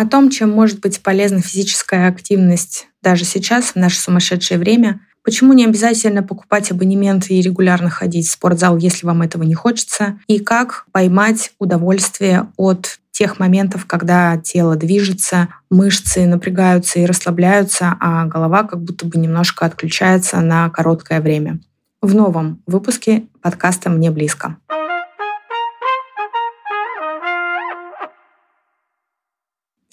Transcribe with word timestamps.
О 0.00 0.06
том, 0.06 0.30
чем 0.30 0.50
может 0.50 0.80
быть 0.80 1.02
полезна 1.02 1.42
физическая 1.42 2.08
активность 2.08 2.88
даже 3.02 3.26
сейчас, 3.26 3.72
в 3.72 3.76
наше 3.76 4.00
сумасшедшее 4.00 4.56
время, 4.56 5.00
почему 5.22 5.52
не 5.52 5.66
обязательно 5.66 6.22
покупать 6.22 6.70
абонемент 6.70 7.30
и 7.30 7.42
регулярно 7.42 7.90
ходить 7.90 8.26
в 8.26 8.30
спортзал, 8.30 8.78
если 8.78 9.04
вам 9.04 9.20
этого 9.20 9.42
не 9.42 9.52
хочется, 9.52 10.18
и 10.26 10.38
как 10.38 10.86
поймать 10.90 11.52
удовольствие 11.58 12.46
от 12.56 12.98
тех 13.10 13.38
моментов, 13.38 13.84
когда 13.84 14.38
тело 14.38 14.74
движется, 14.74 15.48
мышцы 15.68 16.24
напрягаются 16.24 16.98
и 16.98 17.04
расслабляются, 17.04 17.94
а 18.00 18.24
голова 18.24 18.62
как 18.62 18.82
будто 18.82 19.04
бы 19.04 19.18
немножко 19.18 19.66
отключается 19.66 20.40
на 20.40 20.70
короткое 20.70 21.20
время. 21.20 21.60
В 22.00 22.14
новом 22.14 22.62
выпуске 22.66 23.24
подкаста 23.42 23.90
«Мне 23.90 24.10
близко». 24.10 24.56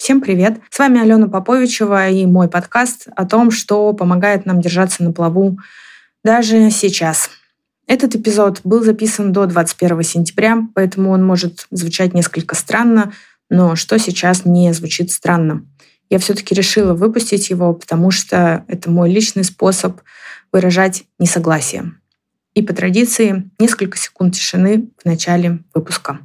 Всем 0.08 0.22
привет! 0.22 0.62
С 0.70 0.78
вами 0.78 1.02
Алена 1.02 1.28
Поповичева 1.28 2.08
и 2.08 2.24
мой 2.24 2.48
подкаст 2.48 3.08
о 3.14 3.26
том, 3.26 3.50
что 3.50 3.92
помогает 3.92 4.46
нам 4.46 4.62
держаться 4.62 5.04
на 5.04 5.12
плаву 5.12 5.58
даже 6.24 6.70
сейчас. 6.70 7.28
Этот 7.86 8.16
эпизод 8.16 8.62
был 8.64 8.82
записан 8.82 9.34
до 9.34 9.44
21 9.44 10.02
сентября, 10.02 10.62
поэтому 10.74 11.10
он 11.10 11.26
может 11.26 11.66
звучать 11.70 12.14
несколько 12.14 12.54
странно, 12.54 13.12
но 13.50 13.76
что 13.76 13.98
сейчас 13.98 14.46
не 14.46 14.72
звучит 14.72 15.12
странно. 15.12 15.66
Я 16.08 16.18
все-таки 16.18 16.54
решила 16.54 16.94
выпустить 16.94 17.50
его, 17.50 17.74
потому 17.74 18.10
что 18.10 18.64
это 18.66 18.90
мой 18.90 19.10
личный 19.12 19.44
способ 19.44 20.00
выражать 20.50 21.04
несогласие. 21.18 21.92
И 22.54 22.62
по 22.62 22.72
традиции 22.72 23.50
несколько 23.58 23.98
секунд 23.98 24.36
тишины 24.36 24.88
в 24.96 25.04
начале 25.04 25.58
выпуска. 25.74 26.20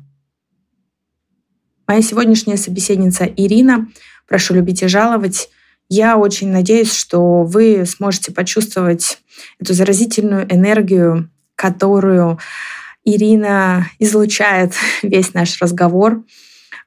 Моя 1.86 2.02
сегодняшняя 2.02 2.56
собеседница 2.56 3.26
Ирина, 3.26 3.88
прошу 4.26 4.54
любить 4.54 4.82
и 4.84 4.88
жаловать. 4.88 5.50
Я 5.90 6.16
очень 6.16 6.50
надеюсь, 6.50 6.94
что 6.94 7.44
вы 7.44 7.86
сможете 7.86 8.32
почувствовать 8.32 9.20
эту 9.60 9.74
заразительную 9.74 10.46
энергию, 10.50 11.30
которую 11.56 12.40
Ирина 13.04 13.90
излучает 14.00 14.76
весь 15.04 15.34
наш 15.34 15.62
разговор, 15.62 16.24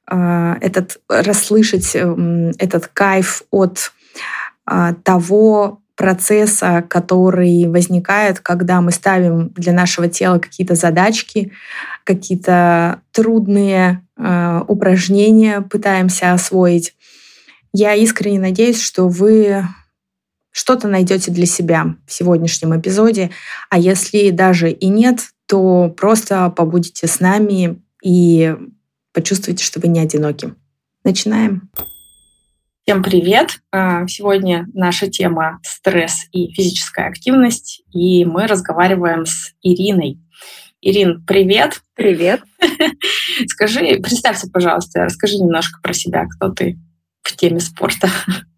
а, 0.07 0.57
этот 0.63 0.99
расслышать 1.09 1.95
эм, 1.95 2.53
этот 2.59 2.87
кайф 2.87 3.43
от 3.51 3.93
а, 4.65 4.95
того 4.95 5.83
процесса, 5.97 6.85
который 6.89 7.67
возникает, 7.67 8.41
когда 8.41 8.81
мы 8.81 8.93
ставим 8.93 9.49
для 9.51 9.73
нашего 9.73 10.09
тела 10.09 10.39
какие-то 10.39 10.75
задачки, 10.75 11.53
какие-то 12.05 13.01
трудные 13.13 14.03
э, 14.17 14.61
упражнения 14.69 15.63
пытаемся 15.63 16.33
освоить. 16.33 16.95
Я 17.73 17.95
искренне 17.95 18.39
надеюсь, 18.39 18.81
что 18.81 19.09
вы 19.09 19.67
что-то 20.51 20.87
найдете 20.89 21.31
для 21.31 21.47
себя 21.47 21.97
в 22.07 22.13
сегодняшнем 22.13 22.79
эпизоде, 22.79 23.31
а 23.71 23.79
если 23.79 24.31
даже 24.31 24.71
и 24.71 24.89
нет, 24.89 25.21
то 25.47 25.93
просто 25.97 26.51
побудете 26.51 27.07
с 27.07 27.21
нами 27.21 27.83
и 28.03 28.55
почувствуйте, 29.13 29.65
что 29.65 29.81
вы 29.81 29.89
не 29.89 30.01
одиноки. 30.01 30.55
Начинаем. 31.05 31.71
Всем 32.89 33.03
привет! 33.03 33.59
А, 33.73 34.07
сегодня 34.07 34.69
наша 34.73 35.11
тема 35.11 35.59
стресс 35.65 36.29
и 36.31 36.53
физическая 36.53 37.09
активность, 37.09 37.83
и 37.93 38.25
мы 38.25 38.47
разговариваем 38.47 39.27
с 39.27 39.55
Ириной. 39.61 40.21
Ирин, 40.81 41.25
привет! 41.27 41.81
Привет! 41.97 42.43
Скажи, 43.49 43.81
представься, 44.01 44.49
пожалуйста, 44.49 45.05
расскажи 45.05 45.35
немножко 45.35 45.81
про 45.83 45.93
себя, 45.93 46.27
кто 46.27 46.51
ты 46.51 46.79
в 47.23 47.35
теме 47.35 47.59
спорта. 47.59 48.09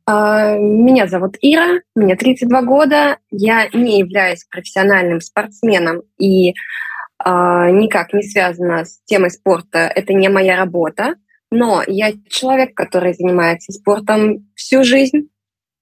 А, 0.04 0.58
меня 0.58 1.06
зовут 1.06 1.36
Ира, 1.40 1.80
мне 1.94 2.14
32 2.14 2.62
года, 2.64 3.16
я 3.30 3.70
не 3.72 4.00
являюсь 4.00 4.44
профессиональным 4.50 5.22
спортсменом 5.22 6.02
и 6.18 6.52
а, 7.18 7.70
никак 7.70 8.12
не 8.12 8.22
связана 8.22 8.84
с 8.84 9.00
темой 9.06 9.30
спорта, 9.30 9.78
это 9.78 10.12
не 10.12 10.28
моя 10.28 10.58
работа. 10.58 11.14
Но 11.50 11.82
я 11.86 12.12
человек, 12.28 12.74
который 12.74 13.14
занимается 13.14 13.72
спортом 13.72 14.48
всю 14.54 14.84
жизнь 14.84 15.30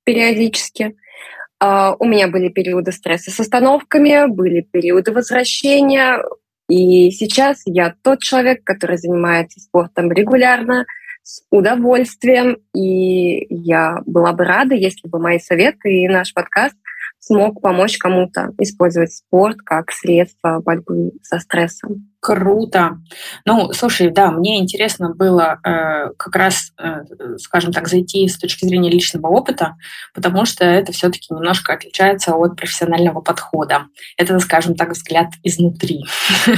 периодически. 0.05 0.97
Uh, 1.63 1.97
у 1.99 2.05
меня 2.05 2.29
были 2.29 2.49
периоды 2.49 2.93
стресса 2.93 3.31
с 3.31 3.41
остановками, 3.41 4.27
были 4.29 4.61
периоды 4.61 5.13
возвращения. 5.13 6.23
И 6.69 7.11
сейчас 7.11 7.63
я 7.65 7.95
тот 8.03 8.23
человек, 8.23 8.63
который 8.63 8.99
занимается 8.99 9.61
спортом 9.61 10.13
регулярно, 10.13 10.85
с 11.23 11.43
удовольствием. 11.51 12.59
И 12.75 13.47
я 13.53 14.01
была 14.07 14.33
бы 14.33 14.45
рада, 14.45 14.75
если 14.75 15.09
бы 15.09 15.19
мои 15.19 15.39
советы 15.39 15.93
и 15.93 16.09
наш 16.09 16.33
подкаст 16.33 16.77
смог 17.27 17.61
помочь 17.61 17.99
кому-то 17.99 18.53
использовать 18.59 19.13
спорт 19.13 19.57
как 19.65 19.91
средство 19.91 20.61
борьбы 20.61 21.11
со 21.23 21.41
стрессом. 21.41 22.09
Круто. 22.21 22.99
Ну, 23.45 23.73
слушай, 23.73 24.11
да, 24.11 24.31
мне 24.31 24.61
интересно 24.61 25.13
было 25.13 25.59
э, 25.65 26.13
как 26.17 26.37
раз, 26.37 26.73
э, 26.79 27.03
скажем 27.39 27.73
так, 27.73 27.89
зайти 27.89 28.29
с 28.29 28.39
точки 28.39 28.65
зрения 28.65 28.91
личного 28.91 29.27
опыта, 29.27 29.75
потому 30.15 30.45
что 30.45 30.65
это 30.65 30.93
все-таки 30.93 31.35
немножко 31.35 31.73
отличается 31.73 32.37
от 32.37 32.57
профессионального 32.57 33.21
подхода. 33.21 33.87
Это, 34.17 34.39
скажем 34.39 34.77
так, 34.77 34.93
взгляд 34.93 35.31
изнутри. 35.43 36.05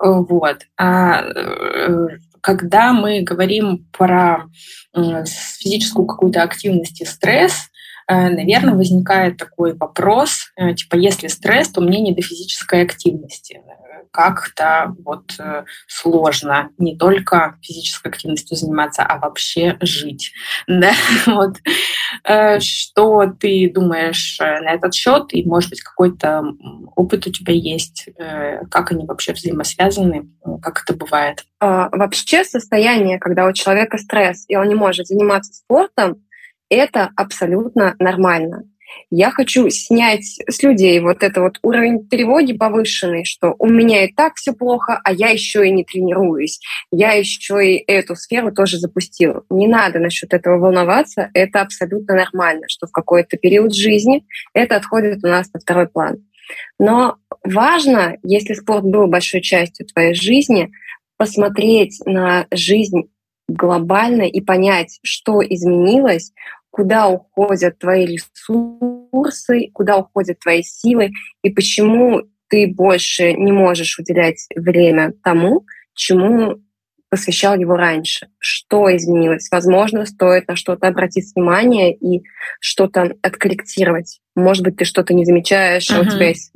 Вот. 0.00 0.58
А, 0.76 1.22
э, 1.22 2.06
когда 2.40 2.92
мы 2.92 3.22
говорим 3.22 3.86
про 3.96 4.46
физическую 4.94 6.06
какую-то 6.06 6.42
активность 6.42 7.00
и 7.00 7.04
стресс, 7.04 7.68
Э, 7.68 7.73
наверное, 8.08 8.74
возникает 8.74 9.36
такой 9.36 9.74
вопрос, 9.74 10.52
э, 10.56 10.74
типа, 10.74 10.96
если 10.96 11.28
стресс, 11.28 11.68
то 11.70 11.80
мне 11.80 12.00
не 12.00 12.12
до 12.12 12.22
физической 12.22 12.82
активности. 12.82 13.62
Как-то 14.10 14.94
вот 15.04 15.34
э, 15.38 15.64
сложно 15.88 16.70
не 16.78 16.96
только 16.96 17.58
физической 17.62 18.08
активностью 18.08 18.56
заниматься, 18.56 19.02
а 19.02 19.18
вообще 19.18 19.76
жить. 19.80 20.32
Да? 20.66 20.92
Вот. 21.26 21.56
Что 22.60 23.26
ты 23.38 23.70
думаешь 23.72 24.38
на 24.38 24.72
этот 24.72 24.94
счет? 24.94 25.32
И, 25.32 25.44
может 25.44 25.70
быть, 25.70 25.82
какой-то 25.82 26.44
опыт 26.94 27.26
у 27.26 27.32
тебя 27.32 27.52
есть? 27.52 28.08
Как 28.70 28.92
они 28.92 29.04
вообще 29.04 29.32
взаимосвязаны? 29.32 30.28
Как 30.62 30.82
это 30.82 30.94
бывает? 30.94 31.44
А, 31.60 31.88
вообще 31.92 32.44
состояние, 32.44 33.18
когда 33.18 33.46
у 33.46 33.52
человека 33.52 33.96
стресс, 33.96 34.44
и 34.48 34.56
он 34.56 34.68
не 34.68 34.74
может 34.74 35.06
заниматься 35.06 35.54
спортом, 35.54 36.22
это 36.74 37.10
абсолютно 37.16 37.94
нормально. 37.98 38.64
Я 39.10 39.30
хочу 39.30 39.68
снять 39.70 40.24
с 40.48 40.62
людей 40.62 41.00
вот 41.00 41.22
это 41.22 41.40
вот 41.40 41.58
уровень 41.62 42.08
тревоги 42.08 42.52
повышенный, 42.52 43.24
что 43.24 43.54
у 43.58 43.66
меня 43.66 44.04
и 44.04 44.12
так 44.12 44.34
все 44.36 44.52
плохо, 44.52 45.00
а 45.02 45.12
я 45.12 45.28
еще 45.28 45.66
и 45.66 45.72
не 45.72 45.84
тренируюсь. 45.84 46.60
Я 46.90 47.12
еще 47.12 47.64
и 47.64 47.84
эту 47.86 48.16
сферу 48.16 48.52
тоже 48.52 48.78
запустила. 48.78 49.44
Не 49.50 49.66
надо 49.66 49.98
насчет 49.98 50.32
этого 50.32 50.58
волноваться. 50.58 51.30
Это 51.34 51.60
абсолютно 51.60 52.14
нормально, 52.14 52.66
что 52.68 52.86
в 52.86 52.92
какой-то 52.92 53.36
период 53.36 53.74
жизни 53.74 54.24
это 54.52 54.76
отходит 54.76 55.24
у 55.24 55.28
нас 55.28 55.52
на 55.52 55.60
второй 55.60 55.88
план. 55.88 56.24
Но 56.78 57.16
важно, 57.42 58.16
если 58.22 58.54
спорт 58.54 58.84
был 58.84 59.06
большой 59.06 59.40
частью 59.40 59.86
твоей 59.86 60.14
жизни, 60.14 60.70
посмотреть 61.16 62.00
на 62.04 62.46
жизнь 62.50 63.04
глобально 63.48 64.22
и 64.22 64.40
понять, 64.40 64.98
что 65.02 65.42
изменилось, 65.42 66.32
куда 66.74 67.06
уходят 67.06 67.78
твои 67.78 68.04
ресурсы, 68.04 69.70
куда 69.72 69.98
уходят 69.98 70.40
твои 70.40 70.64
силы 70.64 71.12
и 71.44 71.50
почему 71.50 72.22
ты 72.48 72.66
больше 72.66 73.32
не 73.32 73.52
можешь 73.52 73.96
уделять 73.96 74.48
время 74.56 75.12
тому, 75.22 75.64
чему 75.94 76.56
посвящал 77.10 77.56
его 77.56 77.76
раньше. 77.76 78.26
Что 78.40 78.94
изменилось? 78.96 79.46
Возможно, 79.52 80.04
стоит 80.04 80.48
на 80.48 80.56
что-то 80.56 80.88
обратить 80.88 81.32
внимание 81.36 81.94
и 81.94 82.24
что-то 82.58 83.14
откорректировать. 83.22 84.18
Может 84.34 84.64
быть, 84.64 84.76
ты 84.76 84.84
что-то 84.84 85.14
не 85.14 85.24
замечаешь, 85.24 85.88
uh-huh. 85.88 85.98
а 85.98 86.00
у 86.00 86.04
тебя 86.06 86.30
есть 86.30 86.50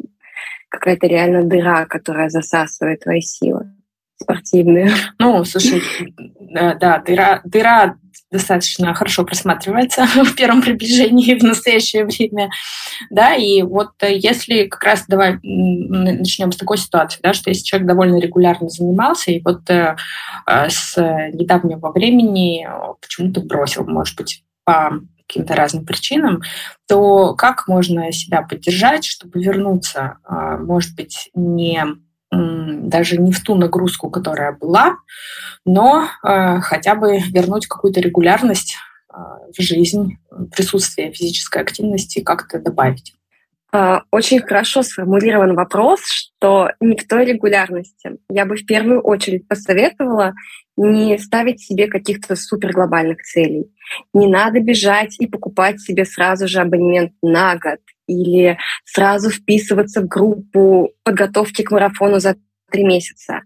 какая-то 0.69 1.07
реально 1.07 1.45
дыра, 1.45 1.87
которая 1.87 2.29
засасывает 2.29 3.05
твои 3.05 3.21
силы 3.21 3.71
спортивные. 4.21 4.91
Ну, 5.21 5.45
слушай, 5.45 5.81
да, 6.41 6.99
дыра, 7.07 7.41
дыра 7.45 7.97
достаточно 8.31 8.95
хорошо 8.95 9.25
просматривается 9.25 10.07
в 10.25 10.35
первом 10.35 10.63
приближении 10.63 11.39
в 11.39 11.43
настоящее 11.43 12.05
время, 12.05 12.51
да, 13.11 13.35
и 13.35 13.63
вот 13.63 13.91
э, 14.03 14.17
если 14.17 14.65
как 14.65 14.85
раз 14.85 15.05
давай 15.09 15.39
начнем 15.43 16.53
с 16.53 16.57
такой 16.57 16.79
ситуации, 16.79 17.21
да, 17.23 17.33
что 17.33 17.51
если 17.51 17.65
человек 17.65 17.89
довольно 17.89 18.21
регулярно 18.21 18.69
занимался, 18.69 19.31
и 19.31 19.43
вот 19.43 19.69
э, 19.71 19.97
э 20.47 20.69
с 20.69 20.97
недавнего 21.33 21.93
времени 21.93 22.69
почему-то 23.01 23.41
бросил, 23.41 23.87
может 23.87 24.17
быть, 24.17 24.45
по 24.65 25.01
каким-то 25.29 25.55
разным 25.55 25.85
причинам, 25.85 26.43
то 26.89 27.35
как 27.35 27.69
можно 27.69 28.11
себя 28.13 28.43
поддержать, 28.43 29.05
чтобы 29.05 29.41
вернуться, 29.43 30.19
э, 30.29 30.57
может 30.59 30.95
быть, 30.97 31.31
не 31.35 31.85
даже 32.31 33.19
не 33.19 33.33
в 33.33 33.43
ту 33.43 33.55
нагрузку, 33.55 34.11
которая 34.11 34.53
была, 34.53 34.97
но 35.65 36.09
э, 36.23 36.61
хотя 36.61 36.95
бы 36.95 37.19
вернуть 37.19 37.67
какую-то 37.67 38.01
регулярность 38.01 38.77
э, 39.13 39.17
в 39.57 39.61
жизнь, 39.63 40.19
присутствие 40.55 41.13
физической 41.13 41.63
активности 41.63 42.21
как-то 42.21 42.59
добавить. 42.59 43.15
А, 43.71 44.03
очень 44.11 44.41
хорошо 44.41 44.83
сформулирован 44.83 45.55
вопрос, 45.55 46.01
что 46.07 46.71
не 46.81 46.97
в 46.97 47.07
той 47.07 47.27
регулярности. 47.27 48.17
Я 48.31 48.47
бы 48.47 48.57
в 48.57 48.65
первую 48.65 49.03
очередь 49.03 49.47
посоветовала 49.47 50.33
не 50.77 51.19
ставить 51.19 51.61
себе 51.61 51.87
каких-то 51.89 52.35
суперглобальных 52.37 53.23
целей. 53.23 53.71
Не 54.15 54.29
надо 54.29 54.61
бежать 54.61 55.17
и 55.19 55.27
покупать 55.27 55.81
себе 55.81 56.05
сразу 56.05 56.49
же 56.49 56.61
абонемент 56.61 57.13
на 57.21 57.57
год 57.57 57.81
или 58.09 58.59
сразу 58.85 59.31
вписываться 59.31 60.01
в 60.01 60.09
группу 60.09 60.91
подготовки 61.05 61.63
к 61.63 61.71
марафону 61.71 62.19
за 62.19 62.37
три 62.71 62.85
месяца. 62.85 63.43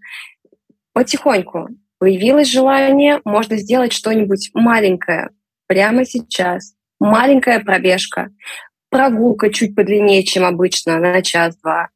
Потихоньку 0.93 1.69
появилось 1.99 2.51
желание, 2.51 3.21
можно 3.25 3.57
сделать 3.57 3.93
что-нибудь 3.93 4.49
маленькое 4.53 5.29
прямо 5.67 6.05
сейчас. 6.05 6.73
Маленькая 6.99 7.59
пробежка, 7.59 8.29
прогулка 8.89 9.51
чуть 9.51 9.75
подлиннее, 9.75 10.23
чем 10.23 10.45
обычно, 10.45 10.99
на 10.99 11.21
час-два. 11.21 11.89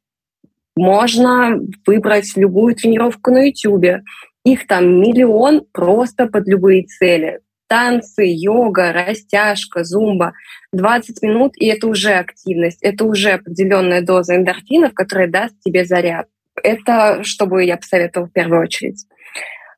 Можно 0.76 1.58
выбрать 1.86 2.36
любую 2.36 2.74
тренировку 2.74 3.30
на 3.30 3.46
YouTube. 3.46 4.02
Их 4.44 4.66
там 4.66 5.00
миллион 5.00 5.62
просто 5.72 6.26
под 6.26 6.46
любые 6.46 6.84
цели. 6.84 7.40
Танцы, 7.68 8.24
йога, 8.26 8.92
растяжка, 8.92 9.84
зумба. 9.84 10.32
20 10.72 11.22
минут, 11.22 11.52
и 11.56 11.66
это 11.66 11.86
уже 11.86 12.14
активность, 12.14 12.82
это 12.82 13.04
уже 13.04 13.30
определенная 13.32 14.02
доза 14.02 14.36
эндорфинов, 14.36 14.94
которая 14.94 15.28
даст 15.28 15.54
тебе 15.60 15.84
заряд. 15.84 16.26
Это 16.62 17.22
что 17.22 17.46
бы 17.46 17.64
я 17.64 17.76
посоветовала 17.76 18.28
в 18.28 18.32
первую 18.32 18.62
очередь. 18.62 19.06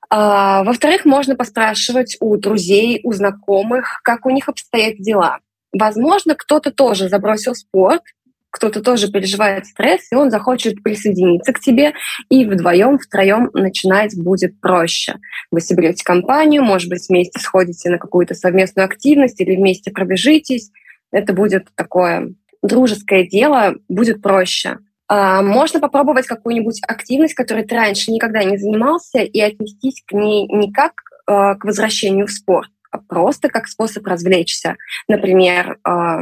А, 0.08 0.64
во-вторых, 0.64 1.04
можно 1.04 1.36
поспрашивать 1.36 2.16
у 2.20 2.36
друзей, 2.36 3.00
у 3.04 3.12
знакомых, 3.12 4.00
как 4.02 4.26
у 4.26 4.30
них 4.30 4.48
обстоят 4.48 4.96
дела. 4.98 5.38
Возможно, 5.72 6.34
кто-то 6.34 6.72
тоже 6.72 7.08
забросил 7.08 7.54
спорт, 7.54 8.02
кто-то 8.50 8.82
тоже 8.82 9.10
переживает 9.10 9.66
стресс, 9.66 10.10
и 10.10 10.16
он 10.16 10.30
захочет 10.30 10.82
присоединиться 10.82 11.52
к 11.52 11.60
тебе, 11.60 11.92
и 12.28 12.44
вдвоем, 12.44 12.98
втроем 12.98 13.50
начинать 13.54 14.16
будет 14.20 14.60
проще. 14.60 15.16
Вы 15.50 15.60
соберете 15.60 16.04
компанию, 16.04 16.62
может 16.62 16.88
быть, 16.88 17.08
вместе 17.08 17.38
сходите 17.40 17.90
на 17.90 17.98
какую-то 17.98 18.34
совместную 18.34 18.86
активность 18.86 19.40
или 19.40 19.56
вместе 19.56 19.90
пробежитесь. 19.90 20.70
Это 21.12 21.32
будет 21.32 21.68
такое 21.74 22.34
дружеское 22.62 23.26
дело, 23.26 23.76
будет 23.88 24.22
проще. 24.22 24.78
А, 25.08 25.42
можно 25.42 25.80
попробовать 25.80 26.26
какую-нибудь 26.26 26.80
активность, 26.86 27.34
которой 27.34 27.64
ты 27.64 27.74
раньше 27.74 28.12
никогда 28.12 28.44
не 28.44 28.58
занимался, 28.58 29.18
и 29.18 29.40
отнестись 29.40 30.02
к 30.06 30.12
ней 30.12 30.46
не 30.46 30.72
как 30.72 30.92
а, 31.26 31.54
к 31.56 31.64
возвращению 31.64 32.26
в 32.26 32.30
спорт, 32.30 32.70
а 32.92 32.98
просто 32.98 33.48
как 33.48 33.66
способ 33.66 34.06
развлечься. 34.06 34.76
Например, 35.08 35.78
а, 35.82 36.20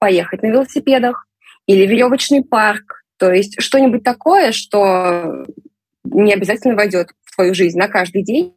поехать 0.00 0.42
на 0.42 0.48
велосипедах, 0.48 1.27
или 1.68 1.86
веревочный 1.86 2.42
парк. 2.42 3.04
То 3.18 3.30
есть 3.30 3.60
что-нибудь 3.60 4.02
такое, 4.02 4.50
что 4.50 5.44
не 6.04 6.32
обязательно 6.32 6.74
войдет 6.74 7.10
в 7.24 7.36
твою 7.36 7.54
жизнь 7.54 7.78
на 7.78 7.86
каждый 7.86 8.24
день, 8.24 8.56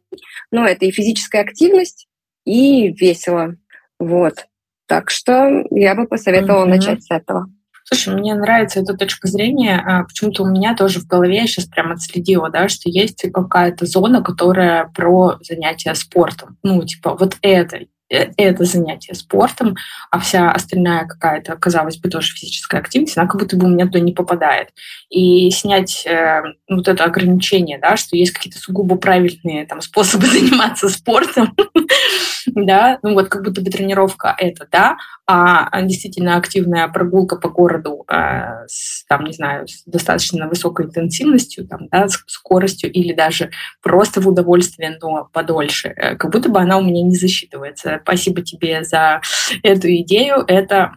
но 0.50 0.66
это 0.66 0.86
и 0.86 0.90
физическая 0.90 1.42
активность, 1.42 2.08
и 2.44 2.88
весело. 2.92 3.54
Вот. 4.00 4.46
Так 4.86 5.10
что 5.10 5.64
я 5.70 5.94
бы 5.94 6.06
посоветовала 6.06 6.64
mm-hmm. 6.64 6.68
начать 6.68 7.04
с 7.04 7.10
этого. 7.10 7.46
Слушай, 7.84 8.14
мне 8.14 8.34
нравится 8.34 8.80
эта 8.80 8.94
точка 8.94 9.28
зрения. 9.28 9.82
А, 9.84 10.04
почему-то 10.04 10.44
у 10.44 10.50
меня 10.50 10.74
тоже 10.74 11.00
в 11.00 11.06
голове, 11.06 11.36
я 11.36 11.46
сейчас 11.46 11.66
прям 11.66 11.92
отследила, 11.92 12.48
да, 12.48 12.68
что 12.68 12.88
есть 12.88 13.22
какая-то 13.32 13.86
зона, 13.86 14.22
которая 14.22 14.90
про 14.94 15.38
занятия 15.42 15.94
спортом. 15.94 16.56
Ну, 16.62 16.82
типа, 16.84 17.16
вот 17.18 17.36
это 17.42 17.80
это 18.12 18.64
занятие 18.64 19.14
спортом, 19.14 19.74
а 20.10 20.20
вся 20.20 20.50
остальная 20.52 21.06
какая-то, 21.06 21.56
казалось 21.56 21.96
бы, 21.96 22.10
тоже 22.10 22.34
физическая 22.34 22.80
активность, 22.80 23.16
она 23.16 23.26
как 23.26 23.40
будто 23.40 23.56
бы 23.56 23.66
у 23.66 23.70
меня 23.70 23.86
туда 23.86 24.00
не 24.00 24.12
попадает. 24.12 24.68
И 25.08 25.50
снять 25.50 26.04
э, 26.06 26.42
вот 26.68 26.88
это 26.88 27.04
ограничение, 27.04 27.78
да, 27.78 27.96
что 27.96 28.16
есть 28.16 28.32
какие-то 28.32 28.58
сугубо 28.58 28.96
правильные 28.96 29.66
там, 29.66 29.80
способы 29.80 30.26
заниматься 30.26 30.88
спортом, 30.88 31.56
да, 32.46 32.98
ну 33.02 33.14
вот 33.14 33.28
как 33.28 33.44
будто 33.44 33.62
бы 33.62 33.70
тренировка 33.70 34.34
это, 34.38 34.66
да, 34.70 34.96
а 35.26 35.80
действительно 35.82 36.36
активная 36.36 36.88
прогулка 36.88 37.36
по 37.36 37.48
городу 37.48 38.04
э, 38.10 38.66
с, 38.66 39.04
там, 39.06 39.24
не 39.24 39.32
знаю, 39.32 39.66
с 39.68 39.84
достаточно 39.86 40.48
высокой 40.48 40.86
интенсивностью, 40.86 41.66
там, 41.66 41.88
да, 41.88 42.08
с 42.08 42.22
скоростью 42.26 42.92
или 42.92 43.14
даже 43.14 43.50
просто 43.80 44.20
в 44.20 44.28
удовольствие, 44.28 44.98
но 45.00 45.28
подольше, 45.32 45.94
э, 45.96 46.16
как 46.16 46.30
будто 46.32 46.48
бы 46.48 46.60
она 46.60 46.76
у 46.76 46.82
меня 46.82 47.02
не 47.02 47.16
засчитывается. 47.16 48.01
Спасибо 48.02 48.42
тебе 48.42 48.84
за 48.84 49.20
эту 49.62 49.88
идею. 49.96 50.44
Это 50.46 50.94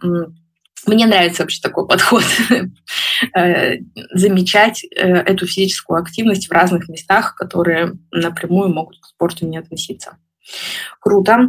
мне 0.86 1.06
нравится 1.06 1.42
вообще 1.42 1.60
такой 1.60 1.86
подход, 1.88 2.22
э, 3.36 3.78
замечать 4.12 4.84
э, 4.84 4.88
эту 4.98 5.46
физическую 5.46 6.00
активность 6.00 6.48
в 6.48 6.52
разных 6.52 6.88
местах, 6.88 7.34
которые 7.34 7.94
напрямую 8.12 8.72
могут 8.72 9.00
к 9.00 9.06
спорту 9.06 9.46
не 9.46 9.58
относиться. 9.58 10.16
Круто. 11.00 11.48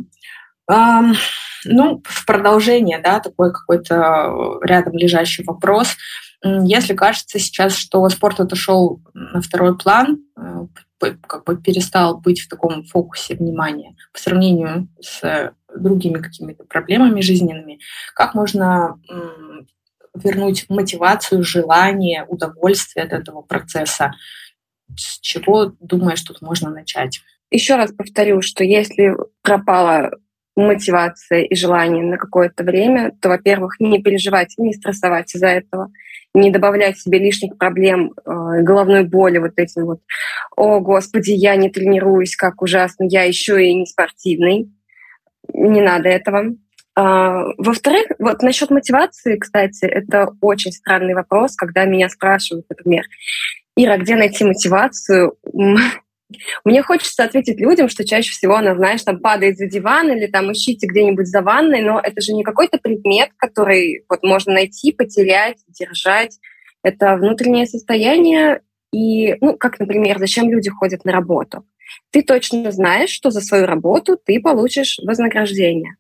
Ну, 0.69 2.01
в 2.03 2.25
продолжение, 2.25 2.99
да, 2.99 3.19
такой 3.19 3.53
какой-то 3.53 4.59
рядом 4.63 4.97
лежащий 4.97 5.43
вопрос. 5.43 5.95
Если 6.43 6.93
кажется 6.93 7.39
сейчас, 7.39 7.75
что 7.75 8.07
спорт 8.09 8.39
отошел 8.39 9.01
на 9.13 9.41
второй 9.41 9.77
план, 9.77 10.19
э, 10.37 10.67
как 10.99 11.43
бы 11.45 11.57
перестал 11.57 12.17
быть 12.17 12.41
в 12.41 12.49
таком 12.49 12.83
фокусе 12.83 13.35
внимания 13.35 13.95
по 14.13 14.19
сравнению 14.19 14.87
с 14.99 15.53
другими 15.75 16.19
какими-то 16.19 16.63
проблемами 16.63 17.21
жизненными, 17.21 17.79
как 18.15 18.33
можно 18.33 18.99
вернуть 20.13 20.65
мотивацию, 20.69 21.43
желание, 21.43 22.25
удовольствие 22.27 23.05
от 23.05 23.13
этого 23.13 23.41
процесса? 23.41 24.13
С 24.95 25.19
чего, 25.19 25.73
думаешь, 25.79 26.21
тут 26.23 26.41
можно 26.41 26.69
начать? 26.69 27.21
Еще 27.51 27.75
раз 27.75 27.91
повторю, 27.91 28.41
что 28.41 28.63
если 28.63 29.15
пропала 29.41 30.11
мотивация 30.57 31.43
и 31.43 31.55
желание 31.55 32.03
на 32.03 32.17
какое-то 32.17 32.63
время, 32.63 33.13
то, 33.21 33.29
во-первых, 33.29 33.79
не 33.79 34.01
переживать, 34.01 34.55
не 34.57 34.73
стрессовать 34.73 35.33
из-за 35.33 35.47
этого, 35.47 35.91
не 36.33 36.51
добавлять 36.51 36.97
себе 36.97 37.19
лишних 37.19 37.57
проблем, 37.57 38.11
э, 38.11 38.61
головной 38.63 39.03
боли, 39.03 39.37
вот 39.37 39.53
этим 39.55 39.85
вот, 39.85 39.99
о, 40.55 40.79
господи, 40.79 41.31
я 41.31 41.55
не 41.55 41.69
тренируюсь, 41.69 42.35
как 42.35 42.61
ужасно, 42.61 43.05
я 43.07 43.23
еще 43.23 43.63
и 43.63 43.73
не 43.73 43.85
спортивный. 43.85 44.69
Не 45.53 45.81
надо 45.81 46.09
этого. 46.09 46.55
А, 46.95 47.43
во-вторых, 47.57 48.07
вот 48.17 48.41
насчет 48.41 48.71
мотивации, 48.71 49.37
кстати, 49.37 49.85
это 49.85 50.31
очень 50.41 50.71
странный 50.71 51.13
вопрос, 51.13 51.55
когда 51.55 51.85
меня 51.85 52.09
спрашивают, 52.09 52.65
например, 52.69 53.05
Ира, 53.75 53.97
где 53.97 54.15
найти 54.15 54.43
мотивацию? 54.43 55.35
Мне 56.65 56.83
хочется 56.83 57.23
ответить 57.23 57.59
людям, 57.59 57.87
что 57.87 58.05
чаще 58.05 58.31
всего 58.31 58.55
она, 58.55 58.75
знаешь, 58.75 59.03
там 59.03 59.19
падает 59.19 59.57
за 59.57 59.67
диван 59.67 60.11
или 60.11 60.27
там 60.27 60.51
ищите 60.51 60.87
где-нибудь 60.87 61.27
за 61.27 61.41
ванной, 61.41 61.81
но 61.81 61.99
это 61.99 62.21
же 62.21 62.33
не 62.33 62.43
какой-то 62.43 62.77
предмет, 62.77 63.29
который 63.37 64.03
вот 64.09 64.23
можно 64.23 64.53
найти, 64.53 64.91
потерять, 64.91 65.57
держать. 65.67 66.37
Это 66.83 67.15
внутреннее 67.15 67.65
состояние 67.65 68.61
и, 68.91 69.35
ну, 69.41 69.57
как, 69.57 69.79
например, 69.79 70.19
зачем 70.19 70.49
люди 70.49 70.69
ходят 70.69 71.05
на 71.05 71.11
работу. 71.11 71.65
Ты 72.11 72.21
точно 72.23 72.71
знаешь, 72.71 73.09
что 73.09 73.31
за 73.31 73.41
свою 73.41 73.65
работу 73.65 74.17
ты 74.17 74.41
получишь 74.41 74.99
вознаграждение. 75.03 75.95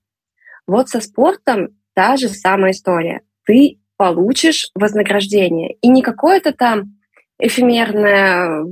Вот 0.65 0.89
со 0.89 0.99
спортом 0.99 1.69
та 1.93 2.17
же 2.17 2.27
самая 2.27 2.71
история. 2.71 3.21
Ты 3.45 3.79
получишь 3.95 4.69
вознаграждение. 4.75 5.75
И 5.81 5.87
не 5.87 6.01
какое-то 6.01 6.51
там 6.51 6.97
эфемерное 7.39 8.65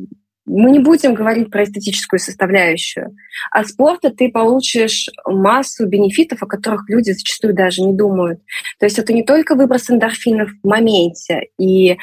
мы 0.45 0.71
не 0.71 0.79
будем 0.79 1.13
говорить 1.13 1.49
про 1.49 1.63
эстетическую 1.63 2.19
составляющую. 2.19 3.15
От 3.51 3.67
спорта 3.67 4.11
ты 4.11 4.29
получишь 4.29 5.09
массу 5.25 5.87
бенефитов, 5.87 6.43
о 6.43 6.47
которых 6.47 6.89
люди 6.89 7.11
зачастую 7.11 7.53
даже 7.53 7.81
не 7.81 7.93
думают. 7.93 8.41
То 8.79 8.85
есть 8.85 8.99
это 8.99 9.13
не 9.13 9.23
только 9.23 9.55
выброс 9.55 9.89
эндорфинов 9.89 10.51
в 10.63 10.67
моменте 10.67 11.49
и 11.57 11.97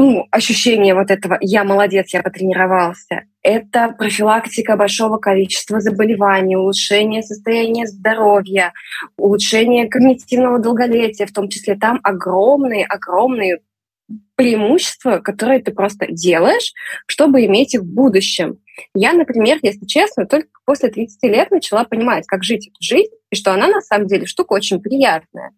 ну, 0.00 0.28
ощущение 0.30 0.94
вот 0.94 1.10
этого 1.10 1.38
«я 1.40 1.64
молодец, 1.64 2.14
я 2.14 2.22
потренировался». 2.22 3.24
Это 3.42 3.88
профилактика 3.98 4.76
большого 4.76 5.18
количества 5.18 5.80
заболеваний, 5.80 6.54
улучшение 6.54 7.24
состояния 7.24 7.84
здоровья, 7.88 8.72
улучшение 9.16 9.88
когнитивного 9.88 10.60
долголетия, 10.60 11.26
в 11.26 11.32
том 11.32 11.48
числе 11.48 11.74
там 11.74 11.98
огромные-огромные 12.04 13.58
преимущества, 14.36 15.18
которые 15.18 15.60
ты 15.60 15.72
просто 15.72 16.06
делаешь, 16.08 16.72
чтобы 17.06 17.44
иметь 17.44 17.74
их 17.74 17.82
в 17.82 17.92
будущем. 17.92 18.58
Я, 18.94 19.12
например, 19.12 19.58
если 19.62 19.84
честно, 19.86 20.26
только 20.26 20.48
после 20.64 20.90
30 20.90 21.22
лет 21.24 21.50
начала 21.50 21.84
понимать, 21.84 22.26
как 22.26 22.44
жить 22.44 22.68
эту 22.68 22.76
жизнь, 22.80 23.12
и 23.30 23.36
что 23.36 23.52
она 23.52 23.66
на 23.66 23.80
самом 23.80 24.06
деле 24.06 24.26
штука 24.26 24.52
очень 24.52 24.80
приятная. 24.80 25.50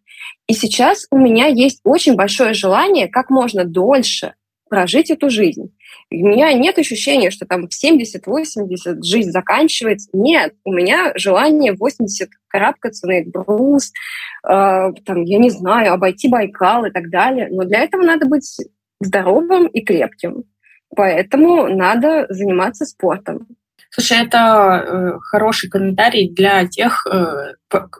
И 0.47 0.55
сейчас 0.55 1.07
у 1.11 1.19
меня 1.19 1.47
есть 1.47 1.81
очень 1.85 2.15
большое 2.15 2.55
желание 2.55 3.09
как 3.09 3.31
можно 3.31 3.65
дольше 3.65 4.35
прожить 4.69 5.11
эту 5.11 5.31
жизнь. 5.31 5.75
У 6.11 6.27
меня 6.27 6.53
нет 6.53 6.79
ощущения, 6.79 7.31
что 7.31 7.47
там 7.47 7.69
в 7.69 7.71
70-80 7.71 9.03
жизнь 9.03 9.31
заканчивается. 9.31 10.09
Нет, 10.13 10.55
у 10.65 10.73
меня 10.73 11.13
желание 11.15 11.73
в 11.73 11.79
80 11.79 12.29
карабкаться 12.49 13.07
на 13.07 13.21
Эльбрус, 13.21 13.93
э, 14.45 14.93
там, 15.05 15.23
я 15.23 15.39
не 15.39 15.51
знаю, 15.51 15.93
обойти 15.93 16.29
Байкал 16.29 16.85
и 16.87 16.91
так 16.91 17.11
далее. 17.11 17.49
Но 17.51 17.65
для 17.65 17.81
этого 17.81 18.03
надо 18.03 18.27
быть 18.27 18.57
здоровым 19.01 19.67
и 19.69 19.83
крепким. 19.83 20.45
Поэтому 20.97 21.69
надо 21.69 22.27
заниматься 22.29 22.85
спортом. 22.85 23.47
Слушай, 23.93 24.19
это 24.19 24.85
э, 24.87 25.19
хороший 25.21 25.69
комментарий 25.69 26.31
для 26.31 26.65
тех, 26.67 27.05
э, 27.11 27.55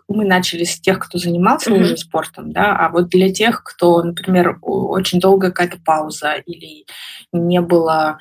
мы 0.07 0.25
начали 0.25 0.63
с 0.63 0.81
тех, 0.81 1.01
кто 1.01 1.19
занимался 1.19 1.71
mm-hmm. 1.71 1.81
уже 1.81 1.97
спортом, 1.97 2.53
да, 2.53 2.77
а 2.77 2.91
вот 2.91 3.09
для 3.09 3.33
тех, 3.33 3.65
кто, 3.65 4.01
например, 4.03 4.59
очень 4.63 5.19
долгая 5.19 5.51
какая-то 5.51 5.83
пауза 5.85 6.35
или 6.47 6.87
не 7.33 7.61
было 7.61 8.19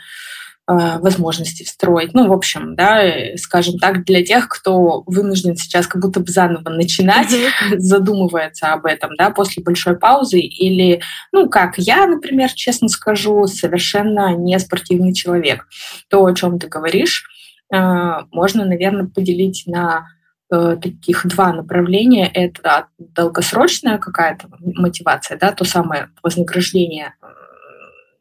э, 0.67 0.97
возможности 0.97 1.63
встроить. 1.63 2.15
Ну, 2.15 2.27
в 2.27 2.33
общем, 2.33 2.75
да, 2.75 3.03
скажем 3.35 3.77
так, 3.77 4.03
для 4.03 4.25
тех, 4.25 4.47
кто 4.49 5.03
вынужден 5.05 5.55
сейчас 5.55 5.85
как 5.85 6.01
будто 6.01 6.21
бы 6.21 6.31
заново 6.31 6.71
начинать, 6.71 7.31
mm-hmm. 7.31 7.77
задумывается 7.77 8.73
об 8.73 8.87
этом, 8.87 9.11
да, 9.15 9.29
после 9.29 9.61
большой 9.61 9.95
паузы, 9.95 10.39
или, 10.39 11.01
ну, 11.31 11.47
как 11.47 11.77
я, 11.77 12.07
например, 12.07 12.51
честно 12.51 12.87
скажу, 12.87 13.45
совершенно 13.45 14.35
не 14.35 14.57
спортивный 14.57 15.13
человек. 15.13 15.67
То, 16.07 16.25
о 16.25 16.33
чем 16.33 16.57
ты 16.57 16.67
говоришь, 16.67 17.27
можно, 17.71 18.65
наверное, 18.65 19.07
поделить 19.07 19.63
на 19.67 20.07
э, 20.51 20.77
таких 20.81 21.25
два 21.27 21.53
направления. 21.53 22.27
Это 22.27 22.87
долгосрочная 22.97 23.97
какая-то 23.97 24.47
мотивация, 24.59 25.37
да, 25.37 25.51
то 25.51 25.65
самое 25.65 26.09
вознаграждение, 26.23 27.13
э, 27.21 27.25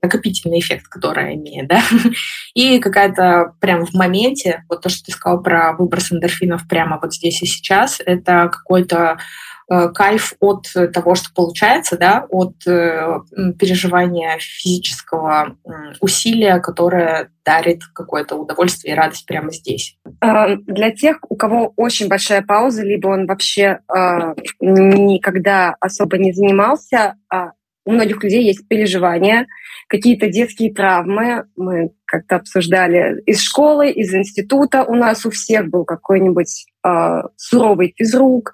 накопительный 0.02 0.58
эффект, 0.60 0.88
который 0.88 1.34
имеет, 1.34 1.68
да, 1.68 1.80
и 2.54 2.78
какая-то 2.78 3.54
прям 3.60 3.86
в 3.86 3.94
моменте, 3.94 4.64
вот 4.68 4.82
то, 4.82 4.88
что 4.88 5.04
ты 5.04 5.12
сказал 5.12 5.42
про 5.42 5.72
выброс 5.72 6.12
эндорфинов 6.12 6.68
прямо 6.68 6.98
вот 7.00 7.14
здесь 7.14 7.42
и 7.42 7.46
сейчас, 7.46 8.00
это 8.04 8.50
какой-то 8.52 9.18
кайф 9.68 10.32
от 10.40 10.66
того, 10.92 11.14
что 11.14 11.28
получается, 11.34 11.98
да, 11.98 12.26
от 12.30 12.54
э, 12.66 13.20
переживания 13.58 14.38
физического 14.38 15.56
усилия, 16.00 16.58
которое 16.60 17.30
дарит 17.44 17.82
какое-то 17.94 18.36
удовольствие 18.36 18.94
и 18.94 18.96
радость 18.96 19.26
прямо 19.26 19.52
здесь. 19.52 19.98
Э, 20.22 20.56
для 20.56 20.90
тех, 20.90 21.18
у 21.28 21.36
кого 21.36 21.72
очень 21.76 22.08
большая 22.08 22.42
пауза, 22.42 22.82
либо 22.82 23.08
он 23.08 23.26
вообще 23.26 23.80
никогда 24.60 25.74
особо 25.80 26.18
не 26.18 26.32
занимался, 26.32 27.14
а 27.30 27.50
у 27.84 27.92
многих 27.92 28.22
людей 28.22 28.44
есть 28.44 28.68
переживания, 28.68 29.46
какие-то 29.88 30.28
детские 30.28 30.72
травмы. 30.72 31.46
Мы 31.56 31.90
как-то 32.04 32.36
обсуждали 32.36 33.22
из 33.24 33.40
школы, 33.40 33.90
из 33.90 34.12
института. 34.14 34.84
У 34.84 34.94
нас 34.94 35.24
у 35.24 35.30
всех 35.30 35.68
был 35.68 35.84
какой-нибудь 35.84 36.66
э, 36.84 37.22
суровый 37.36 37.94
физрук 37.96 38.52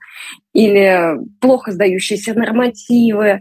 или 0.53 1.17
плохо 1.41 1.73
сдающиеся 1.73 2.35
нормативы, 2.35 3.41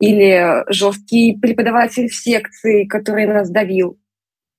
или 0.00 0.64
жесткий 0.68 1.38
преподаватель 1.40 2.08
в 2.08 2.14
секции, 2.14 2.84
который 2.84 3.26
нас 3.26 3.50
давил. 3.50 3.98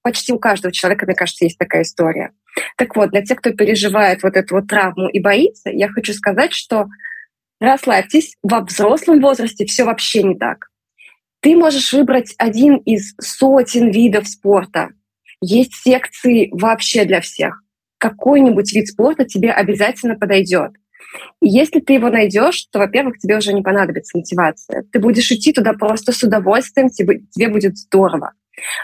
Почти 0.02 0.34
у 0.34 0.40
каждого 0.40 0.72
человека, 0.72 1.06
мне 1.06 1.16
кажется, 1.16 1.46
есть 1.46 1.58
такая 1.58 1.82
история. 1.82 2.32
Так 2.78 2.96
вот, 2.96 3.10
для 3.10 3.24
тех, 3.24 3.40
кто 3.40 3.52
переживает 3.52 4.24
вот 4.24 4.38
эту 4.38 4.56
вот 4.56 4.68
травму 4.68 5.10
и 5.10 5.20
боится, 5.20 5.70
я 5.70 5.90
хочу 5.90 6.14
сказать, 6.14 6.54
что 6.54 6.88
расслабьтесь, 7.60 8.36
во 8.44 8.62
взрослом 8.62 9.22
возрасте 9.22 9.66
все 9.66 9.84
вообще 9.84 10.24
не 10.24 10.36
так. 10.36 10.68
Ты 11.42 11.56
можешь 11.56 11.94
выбрать 11.94 12.34
один 12.38 12.78
из 12.78 13.14
сотен 13.20 13.92
видов 13.92 14.28
спорта. 14.28 14.90
Есть 15.42 15.76
секции 15.76 16.50
вообще 16.52 17.06
для 17.06 17.22
всех. 17.22 17.62
Какой-нибудь 17.98 18.74
вид 18.74 18.88
спорта 18.88 19.26
тебе 19.26 19.52
обязательно 19.52 20.16
подойдет. 20.16 20.72
И 21.42 21.48
если 21.48 21.80
ты 21.80 21.94
его 21.94 22.10
найдешь, 22.10 22.66
то, 22.72 22.80
во-первых, 22.80 23.20
тебе 23.20 23.38
уже 23.38 23.54
не 23.54 23.62
понадобится 23.62 24.18
мотивация. 24.18 24.84
Ты 24.92 25.00
будешь 25.00 25.32
идти 25.32 25.54
туда 25.54 25.74
просто 25.74 26.12
с 26.12 26.24
удовольствием, 26.24 26.90
тебе, 26.90 27.22
тебе 27.32 27.50
будет 27.50 27.78
здорово. 27.78 28.34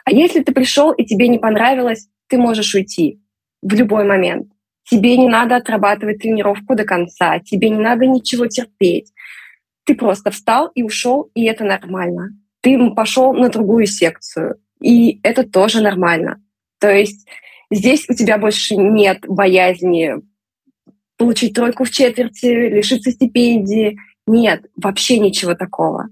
А 0.05 0.11
если 0.11 0.41
ты 0.41 0.53
пришел 0.53 0.91
и 0.91 1.05
тебе 1.05 1.27
не 1.27 1.39
понравилось, 1.39 2.07
ты 2.27 2.37
можешь 2.37 2.73
уйти 2.75 3.21
в 3.61 3.73
любой 3.73 4.05
момент. 4.05 4.51
Тебе 4.89 5.17
не 5.17 5.27
надо 5.27 5.57
отрабатывать 5.57 6.19
тренировку 6.19 6.75
до 6.75 6.83
конца, 6.83 7.39
тебе 7.39 7.69
не 7.69 7.79
надо 7.79 8.05
ничего 8.05 8.47
терпеть. 8.47 9.11
Ты 9.85 9.95
просто 9.95 10.31
встал 10.31 10.69
и 10.75 10.83
ушел, 10.83 11.29
и 11.33 11.45
это 11.45 11.63
нормально. 11.63 12.29
Ты 12.61 12.77
пошел 12.91 13.33
на 13.33 13.49
другую 13.49 13.87
секцию, 13.87 14.55
и 14.81 15.19
это 15.23 15.43
тоже 15.43 15.81
нормально. 15.81 16.41
То 16.79 16.91
есть 16.91 17.27
здесь 17.71 18.05
у 18.09 18.13
тебя 18.13 18.37
больше 18.37 18.75
нет 18.75 19.25
боязни 19.27 20.15
получить 21.17 21.53
тройку 21.53 21.83
в 21.83 21.91
четверти, 21.91 22.45
лишиться 22.45 23.11
стипендии. 23.11 23.97
Нет, 24.25 24.65
вообще 24.75 25.19
ничего 25.19 25.53
такого. 25.53 26.09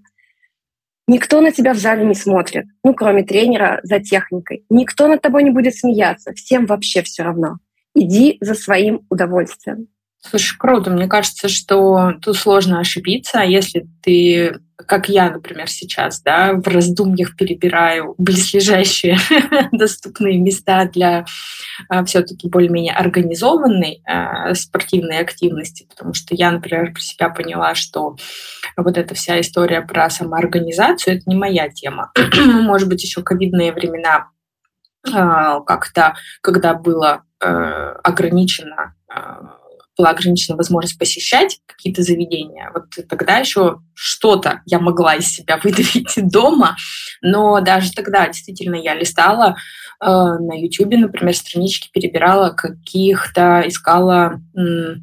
Никто 1.07 1.41
на 1.41 1.51
тебя 1.51 1.73
в 1.73 1.77
зале 1.77 2.05
не 2.05 2.13
смотрит, 2.13 2.65
ну, 2.83 2.93
кроме 2.93 3.23
тренера 3.23 3.79
за 3.81 3.99
техникой. 3.99 4.63
Никто 4.69 5.07
над 5.07 5.23
тобой 5.23 5.43
не 5.43 5.49
будет 5.49 5.75
смеяться. 5.75 6.33
Всем 6.33 6.67
вообще 6.67 7.01
все 7.01 7.23
равно. 7.23 7.57
Иди 7.95 8.37
за 8.41 8.53
своим 8.53 9.05
удовольствием. 9.09 9.87
Слушай, 10.21 10.57
круто. 10.57 10.91
Мне 10.91 11.07
кажется, 11.07 11.47
что 11.47 12.13
тут 12.21 12.35
сложно 12.35 12.81
ошибиться, 12.81 13.39
если 13.39 13.87
ты, 14.03 14.59
как 14.75 15.07
я, 15.07 15.31
например, 15.31 15.69
сейчас, 15.69 16.21
да, 16.21 16.53
в 16.53 16.67
раздумьях 16.67 17.37
перебираю 17.37 18.15
близлежащие 18.17 19.17
доступные 19.71 20.37
места 20.37 20.89
для 20.91 21.25
а, 21.87 22.03
все-таки 22.03 22.49
более-менее 22.49 22.93
организованной 22.93 24.01
а, 24.05 24.53
спортивной 24.55 25.19
активности, 25.19 25.87
потому 25.89 26.13
что 26.13 26.35
я, 26.35 26.51
например, 26.51 26.91
про 26.91 26.99
себя 26.99 27.29
поняла, 27.29 27.73
что 27.73 28.17
вот 28.75 28.97
эта 28.97 29.15
вся 29.15 29.39
история 29.39 29.81
про 29.81 30.09
самоорганизацию— 30.09 31.15
это 31.17 31.23
не 31.27 31.37
моя 31.37 31.69
тема. 31.69 32.11
Может 32.37 32.89
быть, 32.89 33.01
еще 33.01 33.23
ковидные 33.23 33.71
времена 33.71 34.27
а, 35.09 35.61
как-то, 35.61 36.15
когда 36.41 36.73
было 36.73 37.23
э, 37.41 37.93
ограничено 38.03 38.93
была 39.99 40.11
ограничена 40.11 40.55
возможность 40.55 40.97
посещать 40.97 41.59
какие-то 41.65 42.01
заведения, 42.01 42.71
вот 42.73 42.85
тогда 43.09 43.37
еще 43.37 43.81
что-то 43.93 44.61
я 44.65 44.79
могла 44.79 45.15
из 45.15 45.27
себя 45.27 45.59
выдавить 45.61 46.13
дома, 46.31 46.77
но 47.21 47.59
даже 47.59 47.91
тогда 47.91 48.25
действительно 48.27 48.75
я 48.75 48.95
листала 48.95 49.57
э, 50.01 50.05
на 50.05 50.53
YouTube, 50.57 50.93
например, 50.93 51.35
странички 51.35 51.89
перебирала 51.91 52.51
каких-то, 52.51 53.63
искала 53.67 54.41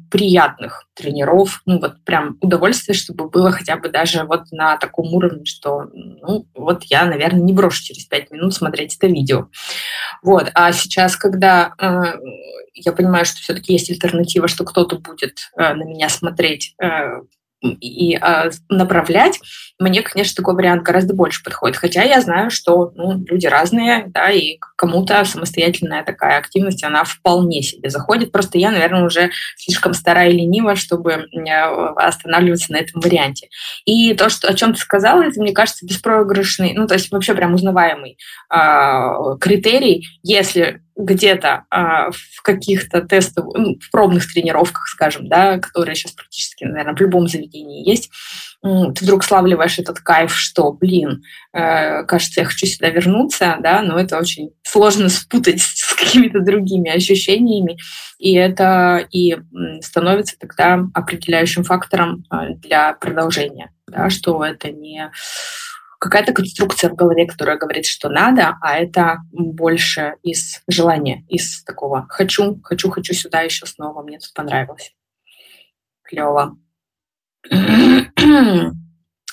приятных 0.09 0.86
тренеров, 0.97 1.61
ну 1.65 1.79
вот 1.79 2.03
прям 2.03 2.37
удовольствие, 2.41 2.95
чтобы 2.95 3.29
было 3.29 3.51
хотя 3.51 3.77
бы 3.77 3.89
даже 3.89 4.23
вот 4.23 4.51
на 4.51 4.77
таком 4.77 5.13
уровне, 5.13 5.45
что 5.45 5.85
ну 5.93 6.47
вот 6.55 6.83
я, 6.85 7.05
наверное, 7.05 7.41
не 7.41 7.53
брошу 7.53 7.83
через 7.83 8.05
пять 8.05 8.31
минут 8.31 8.53
смотреть 8.53 8.97
это 8.97 9.07
видео. 9.07 9.47
Вот, 10.23 10.49
а 10.53 10.71
сейчас, 10.73 11.15
когда 11.15 11.73
э, 11.79 12.03
я 12.73 12.91
понимаю, 12.91 13.25
что 13.25 13.37
все-таки 13.37 13.73
есть 13.73 13.89
альтернатива, 13.89 14.47
что 14.47 14.63
кто-то 14.63 14.97
будет 14.97 15.49
э, 15.57 15.73
на 15.73 15.83
меня 15.83 16.09
смотреть 16.09 16.75
э, 16.81 17.21
и 17.61 18.15
э, 18.15 18.49
направлять, 18.69 19.39
мне, 19.79 20.01
конечно, 20.01 20.35
такой 20.35 20.55
вариант 20.55 20.83
гораздо 20.83 21.13
больше 21.13 21.43
подходит. 21.43 21.77
Хотя 21.77 22.03
я 22.03 22.21
знаю, 22.21 22.49
что 22.49 22.91
ну, 22.95 23.23
люди 23.27 23.47
разные, 23.47 24.05
да, 24.07 24.31
и 24.31 24.57
кому-то 24.75 25.23
самостоятельная 25.25 26.03
такая 26.03 26.37
активность, 26.37 26.83
она 26.83 27.03
вполне 27.03 27.61
себе 27.61 27.89
заходит. 27.89 28.31
Просто 28.31 28.57
я, 28.57 28.71
наверное, 28.71 29.05
уже 29.05 29.31
слишком 29.55 29.93
старая 29.93 30.29
и 30.29 30.33
ленива, 30.33 30.75
чтобы 30.75 31.27
останавливаться 31.95 32.71
на 32.71 32.77
этом 32.77 33.01
варианте. 33.01 33.49
И 33.85 34.13
то, 34.13 34.29
что, 34.29 34.47
о 34.47 34.53
чем 34.53 34.73
ты 34.73 34.79
сказала, 34.79 35.23
это, 35.23 35.39
мне 35.41 35.53
кажется, 35.53 35.85
беспроигрышный, 35.85 36.73
ну, 36.73 36.87
то 36.87 36.95
есть 36.95 37.11
вообще 37.11 37.33
прям 37.33 37.53
узнаваемый 37.53 38.17
э, 38.53 39.37
критерий, 39.39 40.07
если 40.23 40.81
где-то 40.97 41.65
а, 41.69 42.09
в 42.11 42.41
каких-то 42.41 43.01
тестовых, 43.01 43.55
ну, 43.55 43.77
в 43.79 43.91
пробных 43.91 44.31
тренировках, 44.31 44.87
скажем, 44.87 45.27
да, 45.29 45.59
которые 45.59 45.95
сейчас 45.95 46.13
практически, 46.13 46.63
наверное, 46.63 46.95
в 46.95 47.01
любом 47.01 47.27
заведении 47.27 47.87
есть, 47.87 48.09
ты 48.61 49.05
вдруг 49.05 49.23
славливаешь 49.23 49.77
этот 49.77 49.99
кайф, 49.99 50.35
что, 50.35 50.71
блин, 50.71 51.23
э, 51.53 52.03
кажется, 52.05 52.41
я 52.41 52.45
хочу 52.45 52.65
сюда 52.65 52.89
вернуться, 52.89 53.57
да, 53.59 53.81
но 53.81 53.99
это 53.99 54.17
очень 54.17 54.49
сложно 54.63 55.09
спутать 55.09 55.61
с 55.61 55.93
какими-то 55.93 56.39
другими 56.39 56.89
ощущениями, 56.89 57.77
и 58.17 58.33
это 58.33 59.07
и 59.11 59.37
становится 59.81 60.37
тогда 60.39 60.83
определяющим 60.93 61.63
фактором 61.63 62.25
э, 62.31 62.55
для 62.55 62.93
продолжения, 62.93 63.71
да, 63.87 64.09
что 64.09 64.43
это 64.43 64.71
не 64.71 65.11
какая-то 65.99 66.33
конструкция 66.33 66.89
в 66.89 66.95
голове, 66.95 67.25
которая 67.25 67.57
говорит, 67.57 67.85
что 67.85 68.09
надо, 68.09 68.57
а 68.61 68.77
это 68.77 69.17
больше 69.31 70.15
из 70.23 70.61
желания, 70.67 71.25
из 71.27 71.63
такого 71.63 72.05
«хочу, 72.09 72.59
хочу, 72.63 72.89
хочу 72.89 73.13
сюда 73.13 73.41
еще 73.41 73.65
снова, 73.65 74.03
мне 74.03 74.19
тут 74.19 74.33
понравилось». 74.33 74.93
Клево. 76.03 76.57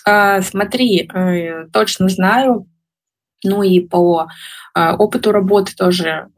А, 0.07 0.43
смотри, 0.43 1.09
э, 1.09 1.67
точно 1.73 2.11
знаю, 2.11 2.69
Ну 3.43 3.63
и 3.63 3.81
по 3.81 4.29
э, 4.75 4.93
опыту 4.93 5.33
работы 5.33 5.75
тоже 5.75 6.09
э, 6.09 6.29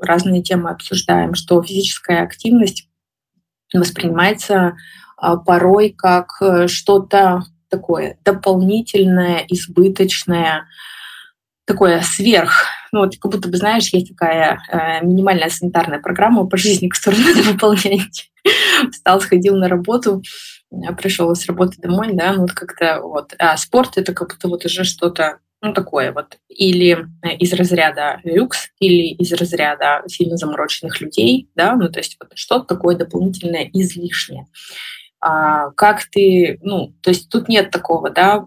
разные 0.00 0.44
темы 0.44 0.70
обсуждаем, 0.70 1.34
что 1.34 1.60
физическая 1.60 2.22
активность 2.22 2.88
воспринимается 3.74 4.76
э, 5.20 5.34
порой 5.44 5.90
как 5.90 6.40
что-то 6.68 7.42
такое 7.70 8.18
дополнительное, 8.24 9.44
избыточное, 9.48 10.66
такое 11.64 12.00
сверх. 12.02 12.66
Ну, 12.92 13.00
вот 13.00 13.16
как 13.18 13.32
будто 13.32 13.48
бы, 13.48 13.56
знаешь, 13.56 13.92
есть 13.92 14.08
такая 14.08 14.58
э, 14.70 15.04
минимальная 15.04 15.48
санитарная 15.48 16.00
программа 16.00 16.46
по 16.46 16.56
жизни, 16.56 16.88
которую 16.88 17.22
надо 17.26 17.42
выполнять. 17.42 18.30
Встал, 18.90 19.20
сходил 19.20 19.56
на 19.56 19.68
работу, 19.68 20.22
пришел 20.98 21.34
с 21.34 21.46
работы 21.46 21.80
домой, 21.80 22.08
да, 22.12 22.32
ну 22.32 22.42
вот 22.42 22.52
как-то 22.52 23.00
вот. 23.02 23.34
А 23.38 23.56
спорт 23.56 23.96
это 23.96 24.12
как 24.12 24.30
будто 24.30 24.48
вот 24.48 24.64
уже 24.64 24.84
что-то 24.84 25.38
ну, 25.62 25.74
такое 25.74 26.12
вот. 26.12 26.38
Или 26.48 27.06
э, 27.22 27.36
из 27.36 27.52
разряда 27.52 28.20
люкс, 28.24 28.68
или 28.80 29.14
из 29.14 29.32
разряда 29.32 30.02
сильно 30.06 30.36
замороченных 30.36 31.00
людей, 31.00 31.50
да, 31.54 31.76
ну, 31.76 31.90
то 31.90 32.00
есть 32.00 32.16
вот 32.18 32.30
что-то 32.34 32.74
такое 32.74 32.96
дополнительное, 32.96 33.68
излишнее. 33.72 34.46
А, 35.20 35.70
как 35.72 36.04
ты, 36.06 36.58
ну, 36.62 36.94
то 37.02 37.10
есть 37.10 37.28
тут 37.28 37.48
нет 37.48 37.70
такого, 37.70 38.10
да, 38.10 38.46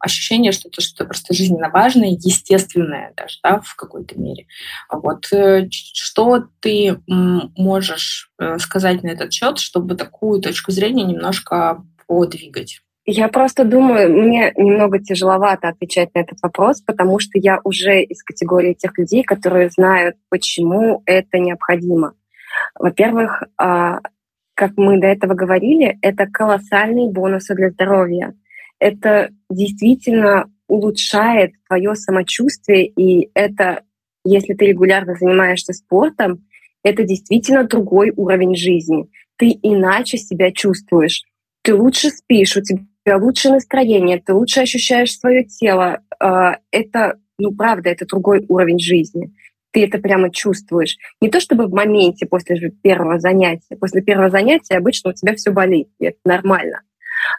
ощущения, 0.00 0.52
что 0.52 0.68
это 0.68 0.80
что 0.80 1.04
просто 1.04 1.34
жизненно 1.34 1.68
важное, 1.68 2.08
естественное 2.08 3.12
даже, 3.16 3.38
да, 3.42 3.60
в 3.60 3.76
какой-то 3.76 4.18
мере. 4.18 4.46
Вот 4.90 5.30
э, 5.32 5.68
что 5.70 6.44
ты 6.60 6.98
можешь 7.06 8.30
э, 8.38 8.58
сказать 8.58 9.02
на 9.02 9.08
этот 9.08 9.32
счет, 9.32 9.58
чтобы 9.58 9.94
такую 9.94 10.40
точку 10.40 10.72
зрения 10.72 11.04
немножко 11.04 11.84
подвигать? 12.06 12.80
Я 13.08 13.28
просто 13.28 13.64
думаю, 13.64 14.10
мне 14.10 14.52
немного 14.56 14.98
тяжеловато 14.98 15.68
отвечать 15.68 16.12
на 16.14 16.20
этот 16.20 16.38
вопрос, 16.42 16.80
потому 16.80 17.20
что 17.20 17.38
я 17.38 17.60
уже 17.62 18.02
из 18.02 18.22
категории 18.22 18.74
тех 18.74 18.98
людей, 18.98 19.22
которые 19.22 19.70
знают, 19.70 20.16
почему 20.28 21.02
это 21.06 21.38
необходимо. 21.38 22.14
Во-первых, 22.76 23.44
а, 23.58 24.00
как 24.56 24.72
мы 24.76 24.98
до 24.98 25.06
этого 25.06 25.34
говорили, 25.34 25.98
это 26.00 26.26
колоссальные 26.26 27.10
бонусы 27.10 27.54
для 27.54 27.70
здоровья. 27.70 28.34
Это 28.78 29.28
действительно 29.50 30.50
улучшает 30.66 31.52
твое 31.68 31.94
самочувствие, 31.94 32.86
и 32.86 33.30
это, 33.34 33.82
если 34.24 34.54
ты 34.54 34.66
регулярно 34.66 35.14
занимаешься 35.14 35.74
спортом, 35.74 36.46
это 36.82 37.04
действительно 37.04 37.64
другой 37.64 38.12
уровень 38.16 38.56
жизни. 38.56 39.08
Ты 39.36 39.50
иначе 39.62 40.16
себя 40.16 40.50
чувствуешь. 40.52 41.22
Ты 41.62 41.74
лучше 41.74 42.08
спишь, 42.08 42.56
у 42.56 42.62
тебя 42.62 43.18
лучше 43.18 43.50
настроение, 43.50 44.22
ты 44.24 44.32
лучше 44.32 44.60
ощущаешь 44.60 45.16
свое 45.16 45.44
тело. 45.44 46.00
А, 46.18 46.56
это, 46.70 47.18
ну 47.38 47.54
правда, 47.54 47.90
это 47.90 48.06
другой 48.06 48.46
уровень 48.48 48.78
жизни 48.78 49.32
ты 49.76 49.84
это 49.84 49.98
прямо 49.98 50.30
чувствуешь. 50.30 50.96
Не 51.20 51.28
то 51.28 51.38
чтобы 51.38 51.66
в 51.66 51.70
моменте 51.70 52.24
после 52.24 52.70
первого 52.82 53.20
занятия. 53.20 53.76
После 53.78 54.00
первого 54.00 54.30
занятия 54.30 54.78
обычно 54.78 55.10
у 55.10 55.12
тебя 55.12 55.34
все 55.34 55.50
болит, 55.50 55.90
и 55.98 56.06
это 56.06 56.16
нормально. 56.24 56.80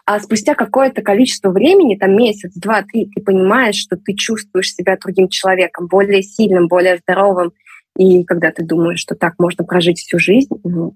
А 0.06 0.20
спустя 0.20 0.54
какое-то 0.54 1.02
количество 1.02 1.50
времени, 1.50 1.96
там 1.96 2.16
месяц, 2.16 2.54
два, 2.54 2.84
три, 2.84 3.10
ты 3.10 3.24
понимаешь, 3.24 3.78
что 3.78 3.98
ты 3.98 4.14
чувствуешь 4.14 4.72
себя 4.72 4.98
другим 4.98 5.30
человеком, 5.30 5.88
более 5.88 6.22
сильным, 6.22 6.68
более 6.68 6.98
здоровым. 6.98 7.54
И 7.98 8.24
когда 8.24 8.52
ты 8.52 8.64
думаешь, 8.64 9.00
что 9.00 9.16
так 9.16 9.34
можно 9.40 9.64
прожить 9.66 9.98
всю 9.98 10.20
жизнь, 10.20 10.54
ну, 10.64 10.96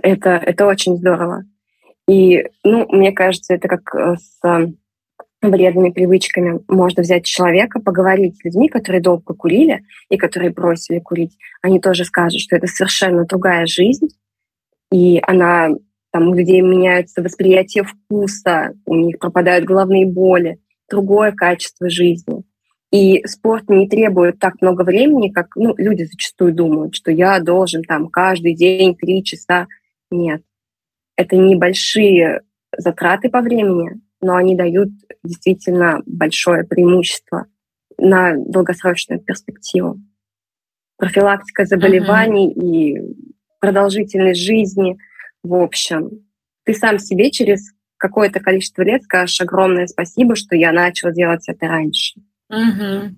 это, 0.00 0.30
это 0.30 0.64
очень 0.64 0.96
здорово. 0.96 1.44
И, 2.08 2.46
ну, 2.64 2.86
мне 2.88 3.12
кажется, 3.12 3.52
это 3.52 3.68
как 3.68 3.94
э, 3.94 4.16
с 4.16 4.72
вредными 5.42 5.90
привычками 5.90 6.60
можно 6.68 7.02
взять 7.02 7.24
человека, 7.24 7.80
поговорить 7.80 8.36
с 8.38 8.44
людьми, 8.44 8.68
которые 8.68 9.00
долго 9.00 9.34
курили 9.34 9.84
и 10.10 10.16
которые 10.16 10.50
бросили 10.50 10.98
курить. 10.98 11.36
Они 11.62 11.80
тоже 11.80 12.04
скажут, 12.04 12.40
что 12.40 12.56
это 12.56 12.66
совершенно 12.66 13.24
другая 13.24 13.66
жизнь, 13.66 14.08
и 14.90 15.20
она 15.22 15.70
там 16.10 16.28
у 16.28 16.34
людей 16.34 16.60
меняется 16.60 17.22
восприятие 17.22 17.84
вкуса, 17.84 18.72
у 18.86 18.94
них 18.94 19.18
пропадают 19.18 19.64
головные 19.64 20.06
боли, 20.06 20.58
другое 20.90 21.32
качество 21.32 21.88
жизни. 21.88 22.42
И 22.90 23.22
спорт 23.26 23.68
не 23.68 23.86
требует 23.86 24.38
так 24.38 24.62
много 24.62 24.82
времени, 24.82 25.28
как 25.28 25.54
ну, 25.56 25.74
люди 25.76 26.04
зачастую 26.04 26.54
думают, 26.54 26.94
что 26.94 27.10
я 27.10 27.38
должен 27.38 27.82
там 27.82 28.08
каждый 28.08 28.54
день 28.54 28.96
три 28.96 29.22
часа. 29.22 29.66
Нет. 30.10 30.42
Это 31.16 31.36
небольшие 31.36 32.40
затраты 32.74 33.28
по 33.28 33.42
времени, 33.42 34.00
но 34.20 34.36
они 34.36 34.56
дают 34.56 34.90
действительно 35.22 36.00
большое 36.06 36.64
преимущество 36.64 37.46
на 37.98 38.34
долгосрочную 38.36 39.20
перспективу. 39.20 40.00
Профилактика 40.96 41.64
заболеваний 41.64 42.52
uh-huh. 42.52 42.62
и 42.62 43.16
продолжительность 43.60 44.40
жизни, 44.40 44.98
в 45.42 45.54
общем. 45.54 46.26
Ты 46.64 46.74
сам 46.74 46.98
себе 46.98 47.30
через 47.30 47.72
какое-то 47.96 48.40
количество 48.40 48.82
лет 48.82 49.02
скажешь 49.04 49.40
огромное 49.40 49.86
спасибо, 49.86 50.36
что 50.36 50.56
я 50.56 50.72
начал 50.72 51.12
делать 51.12 51.48
это 51.48 51.66
раньше. 51.66 52.20
Угу. 52.48 53.14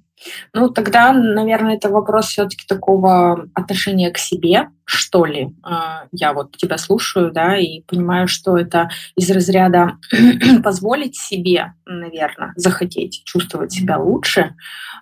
Ну, 0.52 0.68
тогда, 0.68 1.12
наверное, 1.12 1.76
это 1.76 1.88
вопрос 1.88 2.26
все-таки 2.26 2.66
такого 2.66 3.48
отношения 3.54 4.10
к 4.10 4.18
себе, 4.18 4.68
что 4.84 5.24
ли. 5.24 5.50
А, 5.62 6.04
я 6.12 6.32
вот 6.32 6.56
тебя 6.56 6.76
слушаю, 6.76 7.30
да, 7.32 7.56
и 7.56 7.82
понимаю, 7.82 8.28
что 8.28 8.56
это 8.56 8.90
из 9.16 9.30
разряда 9.30 9.98
позволить 10.64 11.16
себе, 11.16 11.74
наверное, 11.86 12.52
захотеть 12.56 13.22
чувствовать 13.24 13.72
себя 13.72 13.98
лучше, 13.98 14.54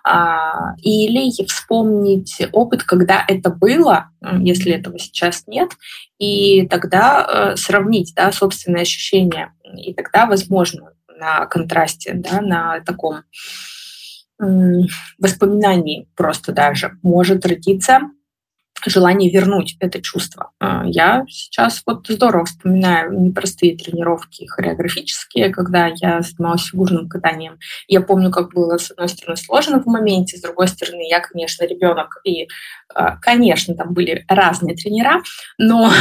а, 0.03 0.75
или 0.77 1.29
вспомнить 1.45 2.41
опыт, 2.51 2.83
когда 2.83 3.25
это 3.27 3.49
было, 3.49 4.09
если 4.39 4.73
этого 4.73 4.97
сейчас 4.99 5.43
нет, 5.47 5.71
и 6.17 6.67
тогда 6.67 7.25
э, 7.27 7.55
сравнить, 7.55 8.13
да, 8.15 8.31
собственные 8.31 8.81
ощущения, 8.81 9.53
и 9.63 9.93
тогда, 9.93 10.25
возможно, 10.25 10.91
на 11.17 11.45
контрасте, 11.45 12.13
да, 12.13 12.41
на 12.41 12.81
таком 12.81 13.23
воспоминаний 14.39 16.07
просто 16.15 16.51
даже 16.53 16.97
может 17.01 17.45
родиться 17.45 18.09
желание 18.85 19.29
вернуть 19.31 19.75
это 19.79 20.01
чувство. 20.01 20.51
А, 20.59 20.83
я 20.85 21.25
сейчас 21.27 21.81
вот 21.85 22.07
здорово 22.07 22.45
вспоминаю 22.45 23.19
непростые 23.19 23.77
тренировки 23.77 24.45
хореографические, 24.45 25.49
когда 25.49 25.87
я 25.87 26.21
занималась 26.21 26.65
фигурным 26.65 27.09
катанием. 27.09 27.59
Я 27.87 28.01
помню, 28.01 28.31
как 28.31 28.53
было, 28.53 28.77
с 28.77 28.91
одной 28.91 29.09
стороны, 29.09 29.37
сложно 29.37 29.81
в 29.81 29.85
моменте, 29.85 30.37
с 30.37 30.41
другой 30.41 30.67
стороны, 30.67 31.07
я, 31.09 31.19
конечно, 31.19 31.65
ребенок, 31.65 32.21
и, 32.23 32.47
а, 32.93 33.17
конечно, 33.17 33.75
там 33.75 33.93
были 33.93 34.25
разные 34.27 34.75
тренера, 34.75 35.21
но 35.57 35.91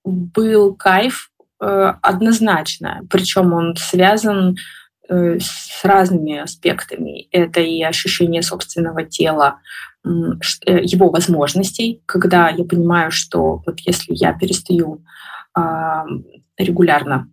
был 0.05 0.75
кайф 0.77 1.31
э, 1.61 1.93
однозначно, 2.01 3.01
причем 3.11 3.53
он 3.53 3.75
связан 3.77 4.57
Э, 4.57 4.86
с 5.09 5.85
разными 5.85 6.39
аспектами. 6.39 7.29
Это 7.31 7.61
и 7.61 7.83
ощущение 7.83 8.43
собственного 8.43 9.05
тела, 9.05 9.61
э, 10.05 10.09
его 10.83 11.11
возможностей, 11.11 12.03
когда 12.07 12.49
я 12.49 12.65
понимаю, 12.65 13.11
что 13.11 13.63
вот 13.67 13.81
если 13.81 14.15
я 14.15 14.33
перестаю 14.33 15.05
регулярно 16.59 17.31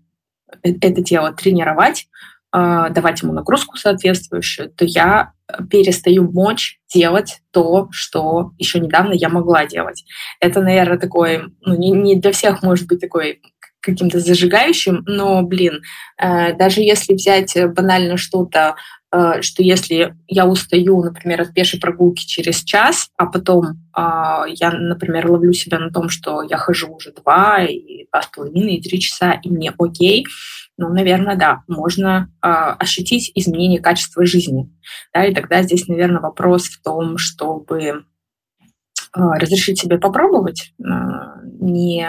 э, 0.63 0.73
это 0.81 1.03
тело 1.03 1.33
тренировать, 1.33 2.07
а, 2.55 2.89
давать 2.89 3.23
ему 3.23 3.33
нагрузку 3.33 3.77
соответствующую, 3.77 4.69
то 4.69 4.85
я 4.85 5.31
перестаю 5.71 6.31
мочь 6.31 6.79
делать 6.93 7.41
то, 7.49 7.87
что 7.89 8.51
еще 8.59 8.79
недавно 8.79 9.13
я 9.13 9.27
могла 9.29 9.65
делать. 9.65 10.05
Это, 10.39 10.61
наверное, 10.61 10.99
такой, 10.99 11.45
ну, 11.61 11.75
не, 11.75 11.89
не 11.89 12.15
для 12.15 12.31
всех 12.31 12.61
может 12.61 12.87
быть 12.87 13.01
такой 13.01 13.41
каким-то 13.83 14.19
зажигающим, 14.19 15.03
но, 15.05 15.43
блин, 15.43 15.81
э, 16.17 16.53
даже 16.55 16.81
если 16.81 17.13
взять 17.13 17.55
банально 17.75 18.17
что-то, 18.17 18.75
э, 19.11 19.41
что 19.41 19.61
если 19.61 20.15
я 20.27 20.47
устаю, 20.47 21.03
например, 21.03 21.41
от 21.41 21.53
пешей 21.53 21.79
прогулки 21.79 22.25
через 22.25 22.63
час, 22.63 23.09
а 23.17 23.25
потом 23.25 23.65
э, 23.95 24.43
я, 24.47 24.71
например, 24.71 25.29
ловлю 25.29 25.53
себя 25.53 25.79
на 25.79 25.91
том, 25.91 26.09
что 26.09 26.41
я 26.41 26.57
хожу 26.57 26.93
уже 26.95 27.11
два, 27.11 27.63
и 27.63 28.07
два 28.11 28.21
с 28.21 28.27
половиной, 28.27 28.77
и 28.77 28.81
три 28.81 28.99
часа, 28.99 29.33
и 29.33 29.49
мне 29.49 29.73
окей, 29.77 30.25
ну, 30.77 30.89
наверное, 30.89 31.35
да, 31.35 31.61
можно 31.67 32.31
э, 32.41 32.47
ощутить 32.47 33.31
изменение 33.35 33.79
качества 33.79 34.25
жизни. 34.25 34.71
Да, 35.13 35.25
и 35.25 35.33
тогда 35.33 35.61
здесь, 35.61 35.87
наверное, 35.87 36.21
вопрос 36.21 36.65
в 36.65 36.81
том, 36.81 37.17
чтобы 37.17 37.89
а, 37.89 38.03
разрешить 39.13 39.79
себе 39.79 39.97
попробовать, 39.97 40.73
а, 40.83 41.39
не 41.59 42.07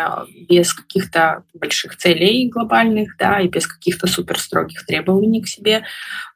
без 0.49 0.73
каких-то 0.73 1.45
больших 1.53 1.97
целей 1.97 2.49
глобальных, 2.49 3.17
да, 3.19 3.41
и 3.41 3.49
без 3.49 3.67
каких-то 3.67 4.07
супер 4.07 4.39
строгих 4.39 4.87
требований 4.87 5.43
к 5.43 5.49
себе, 5.49 5.85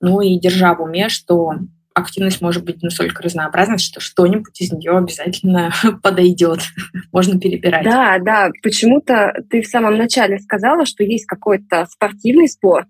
ну 0.01 0.21
и 0.21 0.39
держа 0.39 0.75
в 0.75 0.83
уме, 0.83 1.09
что 1.09 1.55
активность 1.95 2.41
может 2.41 2.65
быть 2.65 2.83
настолько 2.83 3.23
разнообразна, 3.23 3.79
что 3.79 4.01
что-нибудь 4.01 4.61
из 4.61 4.73
нее 4.73 4.97
обязательно 4.97 5.73
подойдет. 6.03 6.61
Можно 7.13 7.41
перебирать. 7.41 7.85
Да, 7.85 8.19
да. 8.19 8.51
Почему-то 8.63 9.35
ты 9.51 9.63
в 9.63 9.67
самом 9.67 9.97
начале 9.97 10.39
сказала, 10.39 10.87
что 10.87 11.03
есть 11.03 11.27
какой-то 11.27 11.87
спортивный 11.91 12.49
спорт, 12.49 12.89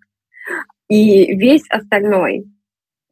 и 0.89 1.35
весь 1.37 1.69
остальной 1.71 2.47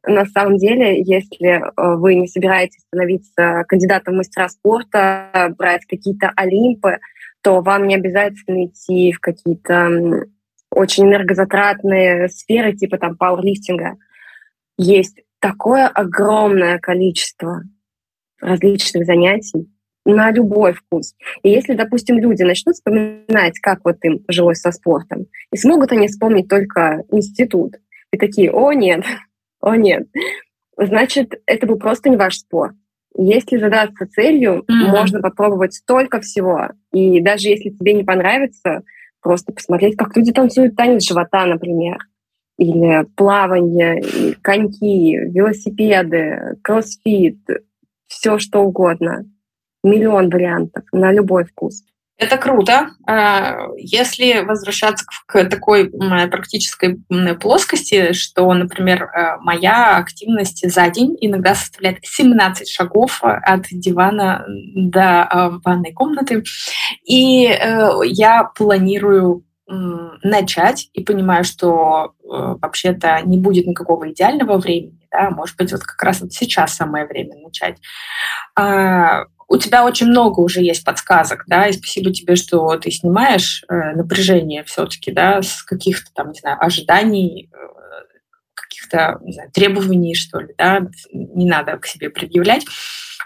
на 0.07 0.25
самом 0.25 0.57
деле, 0.57 1.01
если 1.01 1.63
вы 1.75 2.15
не 2.15 2.27
собираетесь 2.27 2.81
становиться 2.87 3.65
кандидатом 3.67 4.13
в 4.13 4.17
мастера 4.17 4.49
спорта, 4.49 5.53
брать 5.57 5.85
какие-то 5.85 6.31
олимпы, 6.35 6.99
то 7.41 7.61
вам 7.61 7.87
не 7.87 7.95
обязательно 7.95 8.65
идти 8.65 9.11
в 9.11 9.19
какие-то 9.19 10.25
очень 10.71 11.05
энергозатратные 11.05 12.29
сферы, 12.29 12.73
типа 12.73 12.97
там 12.97 13.15
пауэрлифтинга. 13.15 13.97
Есть 14.77 15.21
такое 15.39 15.87
огромное 15.87 16.79
количество 16.79 17.61
различных 18.41 19.05
занятий 19.05 19.69
на 20.05 20.31
любой 20.31 20.73
вкус. 20.73 21.15
И 21.43 21.49
если, 21.49 21.73
допустим, 21.73 22.17
люди 22.17 22.43
начнут 22.43 22.75
вспоминать, 22.75 23.59
как 23.59 23.79
вот 23.83 23.97
им 24.03 24.23
жилось 24.29 24.59
со 24.59 24.71
спортом, 24.71 25.27
и 25.51 25.57
смогут 25.57 25.91
они 25.91 26.07
вспомнить 26.07 26.47
только 26.47 27.03
институт, 27.11 27.75
и 28.11 28.17
такие, 28.17 28.51
о 28.51 28.71
нет, 28.71 29.03
о 29.61 29.75
нет, 29.75 30.07
значит, 30.77 31.41
это 31.45 31.67
был 31.67 31.77
просто 31.77 32.09
не 32.09 32.17
ваш 32.17 32.37
спорт. 32.37 32.75
Если 33.15 33.57
задаться 33.57 34.07
целью, 34.07 34.59
mm-hmm. 34.59 34.89
можно 34.91 35.21
попробовать 35.21 35.73
столько 35.73 36.21
всего. 36.21 36.69
И 36.93 37.19
даже 37.19 37.49
если 37.49 37.69
тебе 37.69 37.93
не 37.93 38.03
понравится, 38.03 38.83
просто 39.21 39.51
посмотреть, 39.51 39.97
как 39.97 40.15
люди 40.15 40.31
танцуют 40.31 40.75
танец 40.75 41.03
живота, 41.03 41.45
например, 41.45 41.97
или 42.57 43.05
плавание, 43.15 44.35
коньки, 44.41 45.17
велосипеды, 45.17 46.57
кроссфит, 46.61 47.39
все 48.07 48.37
что 48.39 48.61
угодно. 48.61 49.25
Миллион 49.83 50.29
вариантов 50.29 50.83
на 50.91 51.11
любой 51.11 51.45
вкус. 51.45 51.83
Это 52.17 52.37
круто. 52.37 52.89
А, 53.05 53.67
если 53.77 54.41
возвращаться 54.41 55.05
к 55.27 55.45
такой 55.45 55.89
практической 55.89 56.99
плоскости, 57.39 58.13
что, 58.13 58.51
например, 58.53 59.03
э, 59.03 59.37
моя 59.39 59.97
активность 59.97 60.67
за 60.67 60.89
день 60.89 61.15
иногда 61.21 61.53
составляет 61.53 61.99
17 62.01 62.67
шагов 62.67 63.19
от 63.21 63.67
дивана 63.69 64.45
до 64.47 65.23
а, 65.23 65.49
ванной 65.63 65.93
комнаты, 65.93 66.43
и 67.05 67.45
э, 67.45 67.89
я 68.05 68.43
планирую 68.43 69.43
начать 70.23 70.89
и 70.93 71.03
понимаю, 71.03 71.43
что 71.43 72.13
э, 72.23 72.27
вообще-то 72.61 73.19
не 73.25 73.37
будет 73.37 73.67
никакого 73.67 74.09
идеального 74.09 74.57
времени, 74.59 75.05
да, 75.11 75.29
может 75.29 75.57
быть, 75.57 75.73
вот 75.73 75.83
как 75.83 76.01
раз 76.03 76.21
вот 76.21 76.31
сейчас 76.31 76.73
самое 76.73 77.05
время 77.05 77.35
начать 77.43 77.75
а, 78.55 79.25
у 79.47 79.57
тебя 79.57 79.85
очень 79.85 80.07
много 80.07 80.41
уже 80.41 80.61
есть 80.61 80.83
подсказок, 80.83 81.45
да, 81.47 81.67
и 81.67 81.73
спасибо 81.73 82.13
тебе, 82.13 82.35
что 82.35 82.75
ты 82.77 82.91
снимаешь 82.91 83.63
э, 83.69 83.95
напряжение 83.95 84.63
все-таки, 84.65 85.11
да, 85.11 85.41
с 85.41 85.63
каких-то 85.63 86.11
там, 86.13 86.31
не 86.31 86.39
знаю, 86.39 86.57
ожиданий, 86.59 87.49
э, 87.51 87.57
каких-то, 88.53 89.19
знаю, 89.33 89.51
требований, 89.51 90.15
что 90.15 90.39
ли, 90.39 90.53
да, 90.57 90.87
не 91.13 91.45
надо 91.45 91.77
к 91.77 91.85
себе 91.85 92.09
предъявлять. 92.09 92.65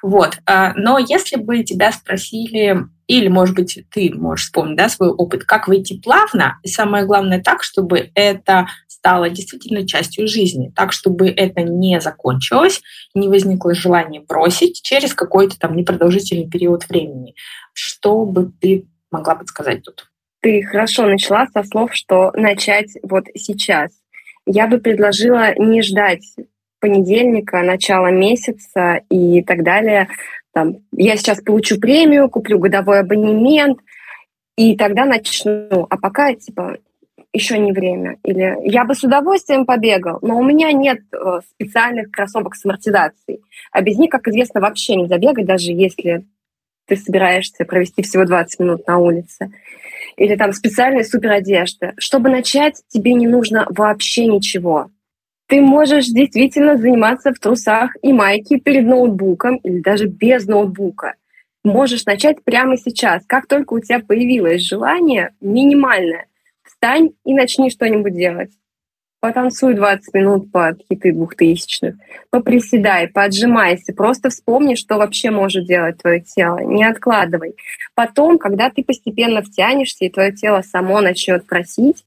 Вот. 0.02 0.38
А, 0.46 0.74
но 0.76 0.98
если 0.98 1.38
бы 1.38 1.64
тебя 1.64 1.92
спросили, 1.92 2.86
или, 3.08 3.28
может 3.28 3.56
быть, 3.56 3.84
ты 3.92 4.12
можешь 4.14 4.46
вспомнить 4.46 4.78
да, 4.78 4.90
свой 4.90 5.10
опыт, 5.10 5.44
как 5.44 5.68
выйти 5.68 6.00
плавно, 6.00 6.60
и 6.64 6.68
самое 6.68 7.06
главное 7.06 7.42
так, 7.42 7.64
чтобы 7.64 8.10
это 8.16 8.68
стало 8.88 9.30
действительно 9.30 9.88
частью 9.88 10.28
жизни, 10.28 10.72
так, 10.76 10.92
чтобы 10.92 11.30
это 11.30 11.62
не 11.62 12.00
закончилось, 12.00 12.82
не 13.16 13.28
возникло 13.28 13.74
желание 13.74 14.22
бросить 14.22 14.82
через 14.84 15.14
какой-то 15.14 15.58
там 15.58 15.76
непродолжительный 15.76 16.50
период 16.50 16.88
времени. 16.88 17.34
Что 17.74 18.26
бы 18.26 18.52
ты 18.62 18.86
могла 19.10 19.36
подсказать 19.36 19.84
тут? 19.84 20.12
Ты 20.42 20.64
хорошо 20.64 21.06
начала 21.06 21.48
со 21.54 21.64
слов, 21.64 21.92
что 21.94 22.32
начать 22.34 22.92
вот 23.04 23.26
сейчас. 23.36 23.92
Я 24.46 24.68
бы 24.68 24.80
предложила 24.80 25.54
не 25.58 25.82
ждать 25.82 26.24
понедельника, 26.82 27.62
начала 27.62 28.12
месяца 28.12 29.02
и 29.10 29.42
так 29.44 29.64
далее. 29.64 30.10
Там, 30.54 30.78
я 30.92 31.16
сейчас 31.16 31.42
получу 31.42 31.80
премию, 31.80 32.30
куплю 32.30 32.60
годовой 32.60 33.00
абонемент, 33.00 33.80
и 34.58 34.76
тогда 34.76 35.06
начну. 35.06 35.88
А 35.90 35.98
пока, 35.98 36.34
типа, 36.34 36.78
еще 37.32 37.58
не 37.58 37.72
время. 37.72 38.18
Или 38.24 38.58
я 38.64 38.84
бы 38.84 38.94
с 38.94 39.04
удовольствием 39.04 39.66
побегал, 39.66 40.20
но 40.22 40.38
у 40.38 40.44
меня 40.44 40.74
нет 40.74 41.00
э, 41.14 41.40
специальных 41.52 42.12
кроссовок 42.12 42.56
с 42.56 42.66
амортизацией. 42.66 43.42
А 43.72 43.82
без 43.82 43.98
них, 43.98 44.10
как 44.10 44.28
известно, 44.28 44.60
вообще 44.60 44.96
нельзя 44.96 45.18
бегать, 45.18 45.46
даже 45.46 45.72
если 45.72 46.26
ты 46.88 46.98
собираешься 46.98 47.64
провести 47.64 48.02
всего 48.02 48.26
20 48.26 48.60
минут 48.60 48.88
на 48.88 48.98
улице. 48.98 49.52
Или 50.18 50.36
там 50.36 50.52
специальные 50.52 51.06
суперодежды. 51.06 51.94
Чтобы 51.98 52.30
начать, 52.30 52.82
тебе 52.90 53.14
не 53.14 53.28
нужно 53.28 53.66
вообще 53.70 54.26
ничего 54.26 54.90
ты 55.52 55.60
можешь 55.60 56.08
действительно 56.08 56.78
заниматься 56.78 57.34
в 57.34 57.40
трусах 57.40 57.92
и 58.02 58.14
майке 58.14 58.58
перед 58.58 58.86
ноутбуком 58.86 59.58
или 59.58 59.82
даже 59.82 60.08
без 60.08 60.48
ноутбука. 60.48 61.16
Можешь 61.66 62.06
начать 62.06 62.42
прямо 62.46 62.78
сейчас. 62.78 63.26
Как 63.28 63.48
только 63.48 63.74
у 63.74 63.80
тебя 63.82 64.00
появилось 64.00 64.62
желание 64.62 65.32
минимальное, 65.42 66.28
встань 66.64 67.10
и 67.26 67.34
начни 67.34 67.70
что-нибудь 67.70 68.16
делать. 68.16 68.52
Потанцуй 69.20 69.74
20 69.74 70.14
минут 70.14 70.52
под 70.54 70.84
хиты 70.88 71.12
двухтысячных. 71.12 71.96
Поприседай, 72.30 73.10
поотжимайся. 73.10 73.94
Просто 73.94 74.30
вспомни, 74.30 74.76
что 74.76 74.96
вообще 74.96 75.32
может 75.32 75.66
делать 75.66 75.98
твое 75.98 76.22
тело. 76.22 76.60
Не 76.60 76.86
откладывай. 76.86 77.56
Потом, 77.94 78.40
когда 78.40 78.70
ты 78.70 78.86
постепенно 78.86 79.42
втянешься, 79.42 80.06
и 80.06 80.10
твое 80.10 80.32
тело 80.32 80.62
само 80.62 81.02
начнет 81.02 81.46
просить, 81.46 82.06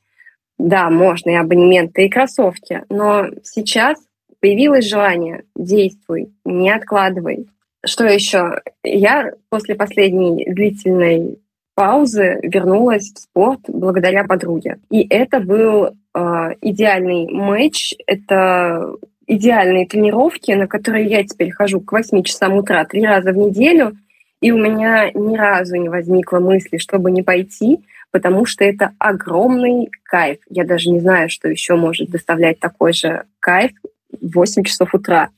да, 0.59 0.91
можно 0.91 1.31
и 1.31 1.35
абонементы, 1.35 2.07
и 2.07 2.09
кроссовки, 2.09 2.83
но 2.89 3.27
сейчас 3.43 3.99
появилось 4.41 4.89
желание, 4.89 5.45
действуй, 5.57 6.33
не 6.45 6.71
откладывай. 6.71 7.47
Что 7.85 8.05
еще? 8.05 8.61
Я 8.83 9.33
после 9.51 9.75
последней 9.75 10.45
длительной 10.51 11.39
паузы 11.75 12.39
вернулась 12.43 13.13
в 13.13 13.19
спорт 13.19 13.61
благодаря 13.69 14.25
подруге. 14.25 14.79
И 14.91 15.07
это 15.09 15.41
был 15.41 15.87
э, 15.87 16.51
идеальный 16.61 17.27
матч, 17.27 17.95
это 18.07 18.95
идеальные 19.27 19.87
тренировки, 19.87 20.53
на 20.53 20.67
которые 20.67 21.07
я 21.07 21.25
теперь 21.25 21.51
хожу 21.51 21.81
к 21.81 21.93
8 21.93 22.23
часам 22.23 22.55
утра 22.55 22.85
три 22.85 23.05
раза 23.05 23.33
в 23.33 23.37
неделю, 23.37 23.97
и 24.41 24.51
у 24.51 24.59
меня 24.59 25.11
ни 25.15 25.37
разу 25.37 25.77
не 25.77 25.89
возникло 25.89 26.39
мысли, 26.39 26.77
чтобы 26.77 27.11
не 27.11 27.23
пойти, 27.23 27.81
потому 28.15 28.47
что 28.47 28.63
это 28.63 28.93
огромный 29.01 29.91
кайф. 30.05 30.39
Я 30.49 30.65
даже 30.65 30.89
не 30.89 31.01
знаю, 31.01 31.29
что 31.29 31.49
еще 31.49 31.75
может 31.75 32.11
доставлять 32.11 32.61
такой 32.61 32.93
же 32.93 33.25
кайф 33.41 33.73
в 34.13 34.37
8 34.37 34.63
часов 34.63 34.95
утра. 34.95 35.31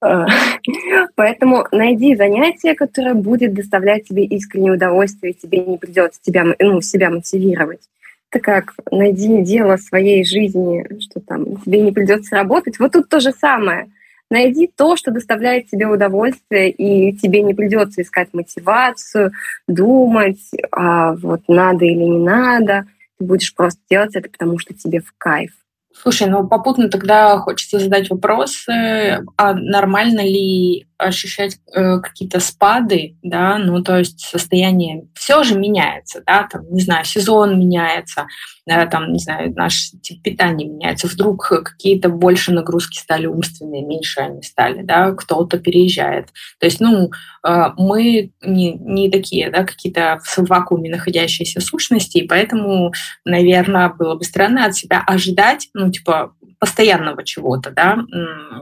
Э, 0.00 0.24
поэтому 1.16 1.66
найди 1.72 2.14
занятие, 2.14 2.76
которое 2.76 3.14
будет 3.14 3.54
доставлять 3.54 4.06
тебе 4.06 4.24
искреннее 4.24 4.74
удовольствие, 4.74 5.32
и 5.32 5.36
тебе 5.36 5.64
не 5.64 5.78
придется 5.78 6.20
тебя, 6.22 6.44
ну, 6.60 6.80
себя 6.80 7.10
мотивировать. 7.10 7.82
Это 8.30 8.40
как 8.40 8.74
найди 8.92 9.42
дело 9.42 9.76
своей 9.76 10.24
жизни, 10.24 10.86
что 11.00 11.18
там 11.18 11.56
тебе 11.56 11.80
не 11.80 11.90
придется 11.90 12.36
работать. 12.36 12.78
Вот 12.78 12.92
тут 12.92 13.08
то 13.08 13.18
же 13.18 13.32
самое– 13.32 13.90
Найди 14.30 14.68
то, 14.68 14.96
что 14.96 15.10
доставляет 15.10 15.68
тебе 15.68 15.86
удовольствие, 15.86 16.70
и 16.70 17.12
тебе 17.16 17.42
не 17.42 17.52
придется 17.52 18.02
искать 18.02 18.28
мотивацию, 18.32 19.32
думать, 19.66 20.40
а 20.70 21.14
вот 21.14 21.42
надо 21.48 21.84
или 21.84 22.04
не 22.04 22.18
надо. 22.18 22.86
Ты 23.18 23.24
будешь 23.24 23.54
просто 23.54 23.80
делать 23.90 24.14
это, 24.14 24.30
потому 24.30 24.58
что 24.58 24.72
тебе 24.72 25.00
в 25.00 25.12
кайф. 25.18 25.50
Слушай, 25.92 26.28
ну 26.28 26.46
попутно 26.46 26.88
тогда 26.88 27.36
хочется 27.38 27.80
задать 27.80 28.08
вопрос, 28.08 28.66
а 28.68 29.54
нормально 29.54 30.20
ли 30.20 30.86
ощущать 31.00 31.58
э, 31.74 31.98
какие-то 32.00 32.40
спады, 32.40 33.16
да, 33.22 33.58
ну 33.58 33.82
то 33.82 33.98
есть 33.98 34.20
состояние 34.20 35.06
все 35.14 35.42
же 35.42 35.58
меняется, 35.58 36.22
да, 36.26 36.46
там, 36.50 36.70
не 36.70 36.80
знаю, 36.80 37.04
сезон 37.04 37.58
меняется, 37.58 38.26
да, 38.66 38.86
там, 38.86 39.12
не 39.12 39.18
знаю, 39.18 39.52
наш 39.54 39.90
тип 40.02 40.22
питания 40.22 40.66
меняется, 40.66 41.08
вдруг 41.08 41.48
какие-то 41.48 42.08
больше 42.08 42.52
нагрузки 42.52 42.98
стали 42.98 43.26
умственные, 43.26 43.82
меньше 43.82 44.20
они 44.20 44.42
стали, 44.42 44.82
да, 44.82 45.12
кто-то 45.12 45.58
переезжает. 45.58 46.28
То 46.58 46.66
есть, 46.66 46.80
ну, 46.80 47.10
э, 47.46 47.64
мы 47.76 48.32
не, 48.42 48.74
не 48.74 49.10
такие, 49.10 49.50
да, 49.50 49.64
какие-то 49.64 50.20
в 50.22 50.38
вакууме 50.46 50.90
находящиеся 50.90 51.60
сущности, 51.60 52.18
и 52.18 52.28
поэтому, 52.28 52.92
наверное, 53.24 53.88
было 53.88 54.14
бы 54.14 54.24
странно 54.24 54.66
от 54.66 54.76
себя 54.76 55.02
ожидать, 55.06 55.68
ну, 55.74 55.90
типа, 55.90 56.34
постоянного 56.60 57.24
чего-то, 57.24 57.70
да, 57.70 57.98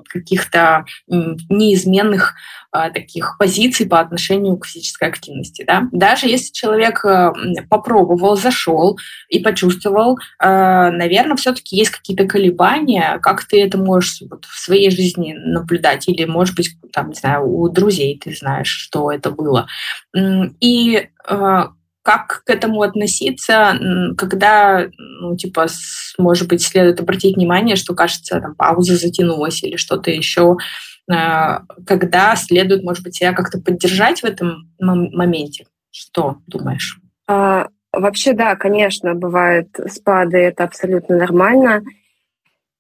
каких-то 0.08 0.86
неизменных 1.06 2.34
а, 2.70 2.90
таких 2.90 3.36
позиций 3.38 3.86
по 3.86 3.98
отношению 3.98 4.56
к 4.56 4.66
физической 4.66 5.08
активности. 5.08 5.64
Да? 5.66 5.88
Даже 5.90 6.26
если 6.26 6.52
человек 6.52 7.04
э, 7.04 7.32
попробовал, 7.68 8.36
зашел 8.36 8.98
и 9.30 9.40
почувствовал, 9.40 10.18
э, 10.38 10.46
наверное, 10.90 11.36
все-таки 11.36 11.76
есть 11.76 11.90
какие-то 11.90 12.26
колебания, 12.26 13.18
как 13.22 13.44
ты 13.44 13.62
это 13.64 13.78
можешь 13.78 14.22
вот, 14.30 14.44
в 14.44 14.58
своей 14.58 14.90
жизни 14.90 15.32
наблюдать, 15.32 16.08
или, 16.08 16.24
может 16.26 16.56
быть, 16.56 16.76
там, 16.92 17.08
не 17.08 17.14
знаю, 17.14 17.48
у 17.48 17.68
друзей 17.68 18.20
ты 18.22 18.34
знаешь, 18.34 18.68
что 18.68 19.10
это 19.10 19.30
было. 19.30 19.66
И 20.14 21.08
э, 21.26 21.64
как 22.08 22.42
к 22.42 22.48
этому 22.48 22.80
относиться, 22.80 23.78
когда, 24.16 24.86
ну, 24.96 25.36
типа, 25.36 25.66
может 26.16 26.48
быть, 26.48 26.62
следует 26.62 27.00
обратить 27.00 27.36
внимание, 27.36 27.76
что, 27.76 27.94
кажется, 27.94 28.40
там, 28.40 28.54
пауза 28.54 28.96
затянулась 28.96 29.62
или 29.62 29.76
что-то 29.76 30.10
еще, 30.10 30.56
э, 31.12 31.58
когда 31.86 32.34
следует, 32.34 32.82
может 32.82 33.04
быть, 33.04 33.16
себя 33.16 33.34
как-то 33.34 33.60
поддержать 33.60 34.22
в 34.22 34.24
этом 34.24 34.72
моменте? 34.78 35.66
Что 35.90 36.38
думаешь? 36.46 36.98
А, 37.26 37.68
вообще, 37.92 38.32
да, 38.32 38.56
конечно, 38.56 39.14
бывают 39.14 39.68
спады, 39.90 40.38
это 40.38 40.64
абсолютно 40.64 41.18
нормально. 41.18 41.82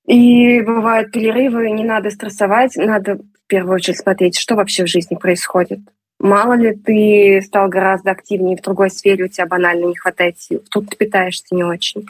И 0.06 0.62
бывают 0.62 1.12
перерывы, 1.12 1.70
не 1.70 1.84
надо 1.84 2.08
стрессовать, 2.08 2.76
надо 2.76 3.16
в 3.16 3.46
первую 3.46 3.74
очередь 3.74 3.98
смотреть, 3.98 4.38
что 4.38 4.54
вообще 4.54 4.84
в 4.84 4.88
жизни 4.88 5.16
происходит. 5.16 5.80
Мало 6.20 6.54
ли 6.54 6.74
ты 6.74 7.40
стал 7.42 7.68
гораздо 7.68 8.10
активнее 8.10 8.56
в 8.56 8.62
другой 8.62 8.90
сфере, 8.90 9.26
у 9.26 9.28
тебя 9.28 9.46
банально 9.46 9.86
не 9.86 9.96
хватает 9.96 10.38
сил. 10.40 10.64
Тут 10.68 10.90
ты 10.90 10.96
питаешься 10.96 11.54
не 11.54 11.62
очень. 11.62 12.06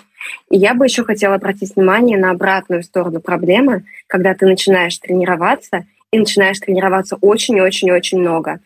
И 0.51 0.57
я 0.57 0.73
бы 0.73 0.87
еще 0.87 1.05
хотела 1.05 1.35
обратить 1.35 1.77
внимание 1.77 2.17
на 2.17 2.31
обратную 2.31 2.83
сторону 2.83 3.21
проблемы, 3.21 3.85
когда 4.07 4.35
ты 4.35 4.47
начинаешь 4.47 4.97
тренироваться 4.99 5.85
и 6.11 6.19
начинаешь 6.19 6.59
тренироваться 6.59 7.17
очень-очень-очень 7.21 8.21
много. 8.21 8.61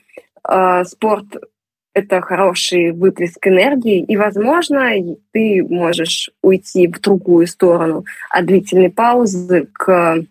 А, 0.45 0.85
спорт— 0.85 1.27
это 1.95 2.21
хороший 2.21 2.93
выплеск 2.93 3.45
энергии, 3.45 4.01
и, 4.01 4.17
возможно, 4.17 4.93
ты 5.33 5.67
можешь 5.69 6.31
уйти 6.41 6.87
в 6.87 7.01
другую 7.01 7.49
сторону 7.49 8.05
от 8.31 8.47
длительной 8.47 8.91
паузы 8.91 9.67
к 9.73 10.25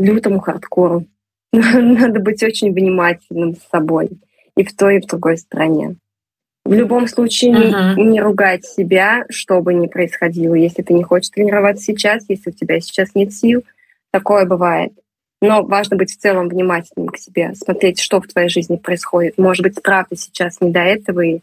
лютому 0.00 0.40
хардкору. 0.40 1.06
Надо 1.52 2.18
быть 2.18 2.42
очень 2.42 2.72
внимательным 2.72 3.54
с 3.54 3.68
собой 3.70 4.10
и 4.56 4.64
в 4.64 4.74
той, 4.76 4.96
и 4.96 5.00
в 5.00 5.06
другой 5.06 5.38
стране. 5.38 5.96
В 6.64 6.72
любом 6.72 7.08
случае 7.08 7.52
uh-huh. 7.52 7.96
не, 7.96 8.04
не 8.04 8.20
ругать 8.20 8.64
себя, 8.64 9.24
что 9.30 9.60
бы 9.60 9.74
ни 9.74 9.88
происходило. 9.88 10.54
Если 10.54 10.82
ты 10.82 10.94
не 10.94 11.02
хочешь 11.02 11.30
тренироваться 11.30 11.84
сейчас, 11.84 12.24
если 12.28 12.50
у 12.50 12.52
тебя 12.52 12.80
сейчас 12.80 13.14
нет 13.14 13.32
сил, 13.32 13.64
такое 14.12 14.46
бывает. 14.46 14.92
Но 15.40 15.64
важно 15.64 15.96
быть 15.96 16.12
в 16.12 16.18
целом 16.18 16.48
внимательным 16.48 17.08
к 17.08 17.18
себе, 17.18 17.54
смотреть, 17.56 17.98
что 17.98 18.20
в 18.20 18.28
твоей 18.28 18.48
жизни 18.48 18.76
происходит. 18.76 19.38
Может 19.38 19.64
быть, 19.64 19.82
правда 19.82 20.14
сейчас 20.14 20.60
не 20.60 20.70
до 20.70 20.80
этого, 20.80 21.20
и 21.20 21.40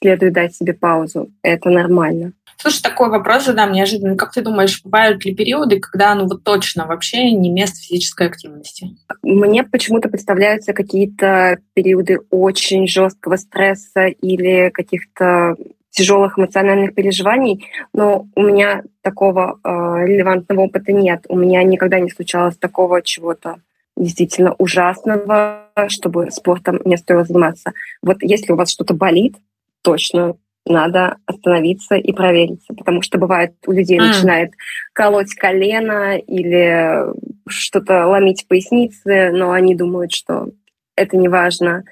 следует 0.00 0.32
дать 0.32 0.56
себе 0.56 0.72
паузу. 0.72 1.30
Это 1.42 1.68
нормально. 1.68 2.32
Слушай, 2.56 2.82
такой 2.82 3.08
вопрос 3.10 3.44
задам 3.44 3.72
неожиданно. 3.72 4.16
Как 4.16 4.32
ты 4.32 4.42
думаешь, 4.42 4.82
бывают 4.84 5.24
ли 5.24 5.34
периоды, 5.34 5.80
когда 5.80 6.14
ну 6.14 6.26
вот 6.26 6.44
точно 6.44 6.86
вообще 6.86 7.32
не 7.32 7.50
место 7.50 7.80
физической 7.80 8.28
активности? 8.28 8.96
Мне 9.22 9.64
почему-то 9.64 10.08
представляются 10.08 10.72
какие-то 10.72 11.58
периоды 11.74 12.20
очень 12.30 12.86
жесткого 12.86 13.36
стресса 13.36 14.06
или 14.06 14.70
каких-то 14.70 15.56
тяжелых 15.90 16.38
эмоциональных 16.38 16.94
переживаний, 16.94 17.66
но 17.92 18.26
у 18.34 18.42
меня 18.42 18.82
такого 19.02 19.60
э, 19.62 19.68
релевантного 20.06 20.62
опыта 20.62 20.92
нет. 20.92 21.24
У 21.28 21.36
меня 21.36 21.62
никогда 21.62 22.00
не 22.00 22.10
случалось 22.10 22.56
такого 22.56 23.02
чего-то 23.02 23.56
действительно 23.96 24.54
ужасного, 24.54 25.68
чтобы 25.88 26.30
спортом 26.30 26.80
не 26.84 26.96
стоило 26.96 27.24
заниматься. 27.24 27.72
Вот 28.00 28.18
если 28.22 28.52
у 28.52 28.56
вас 28.56 28.70
что-то 28.70 28.94
болит, 28.94 29.36
точно 29.82 30.36
надо 30.66 31.16
остановиться 31.26 31.96
и 31.96 32.12
провериться, 32.12 32.72
потому 32.74 33.02
что 33.02 33.18
бывает 33.18 33.54
у 33.66 33.72
людей 33.72 33.98
mm. 33.98 34.06
начинает 34.06 34.52
колоть 34.92 35.34
колено 35.34 36.16
или 36.16 37.12
что-то 37.48 38.06
ломить 38.06 38.44
в 38.44 38.46
пояснице, 38.46 39.30
но 39.32 39.52
они 39.52 39.74
думают, 39.74 40.12
что 40.12 40.50
это 40.96 41.16
не 41.16 41.28
важно. 41.28 41.84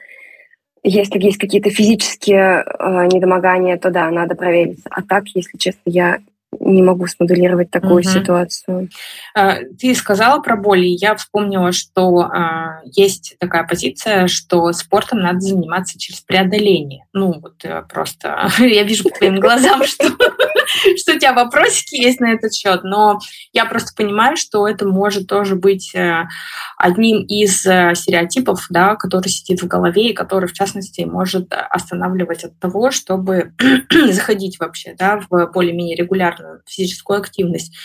Если 0.83 1.19
есть 1.19 1.39
какие-то 1.39 1.71
физические 1.71 2.65
э, 2.65 3.07
недомогания, 3.13 3.77
то 3.77 3.91
да, 3.91 4.11
надо 4.11 4.35
провериться. 4.35 4.89
А 4.91 5.03
так, 5.03 5.27
если 5.29 5.59
честно, 5.59 5.81
я 5.85 6.21
не 6.59 6.83
могу 6.83 7.07
смоделировать 7.07 7.71
такую 7.71 8.01
угу. 8.01 8.09
ситуацию. 8.09 8.89
А, 9.35 9.59
ты 9.79 9.95
сказала 9.95 10.41
про 10.41 10.57
боли, 10.57 10.87
и 10.87 10.97
я 10.97 11.15
вспомнила, 11.15 11.73
что 11.73 12.21
а, 12.21 12.81
есть 12.85 13.37
такая 13.39 13.65
позиция, 13.65 14.27
что 14.27 14.73
спортом 14.73 15.21
надо 15.21 15.41
заниматься 15.41 15.99
через 15.99 16.21
преодоление. 16.21 17.05
Ну, 17.13 17.41
вот 17.41 17.65
э, 17.65 17.83
просто 17.89 18.51
я 18.59 18.83
вижу 18.83 19.05
по 19.05 19.11
твоим 19.11 19.39
глазам, 19.39 19.85
что, 19.85 20.05
что 20.97 21.15
у 21.15 21.19
тебя 21.19 21.33
вопросики 21.33 21.95
есть 21.95 22.21
на 22.21 22.33
этот 22.33 22.53
счет, 22.53 22.83
но 22.83 23.21
я 23.53 23.65
просто 23.65 23.93
понимаю, 23.97 24.37
что 24.37 24.67
это 24.67 24.87
может 24.87 25.29
тоже 25.29 25.55
быть 25.55 25.95
э, 25.95 26.27
одним 26.77 27.25
из 27.25 27.65
э, 27.65 27.95
стереотипов, 27.95 28.67
да, 28.71 28.97
который 28.97 29.29
сидит 29.29 29.63
в 29.63 29.69
голове 29.69 30.11
и 30.11 30.15
который, 30.15 30.47
в 30.49 30.53
частности, 30.53 31.03
может 31.03 31.53
останавливать 31.53 32.45
от 32.45 32.59
того, 32.59 32.91
чтобы 32.91 33.53
заходить 34.11 34.59
вообще 34.59 34.95
да, 34.99 35.21
в 35.29 35.51
более-менее 35.53 35.97
регулярную 35.97 36.40
физическую 36.67 37.19
активность. 37.19 37.77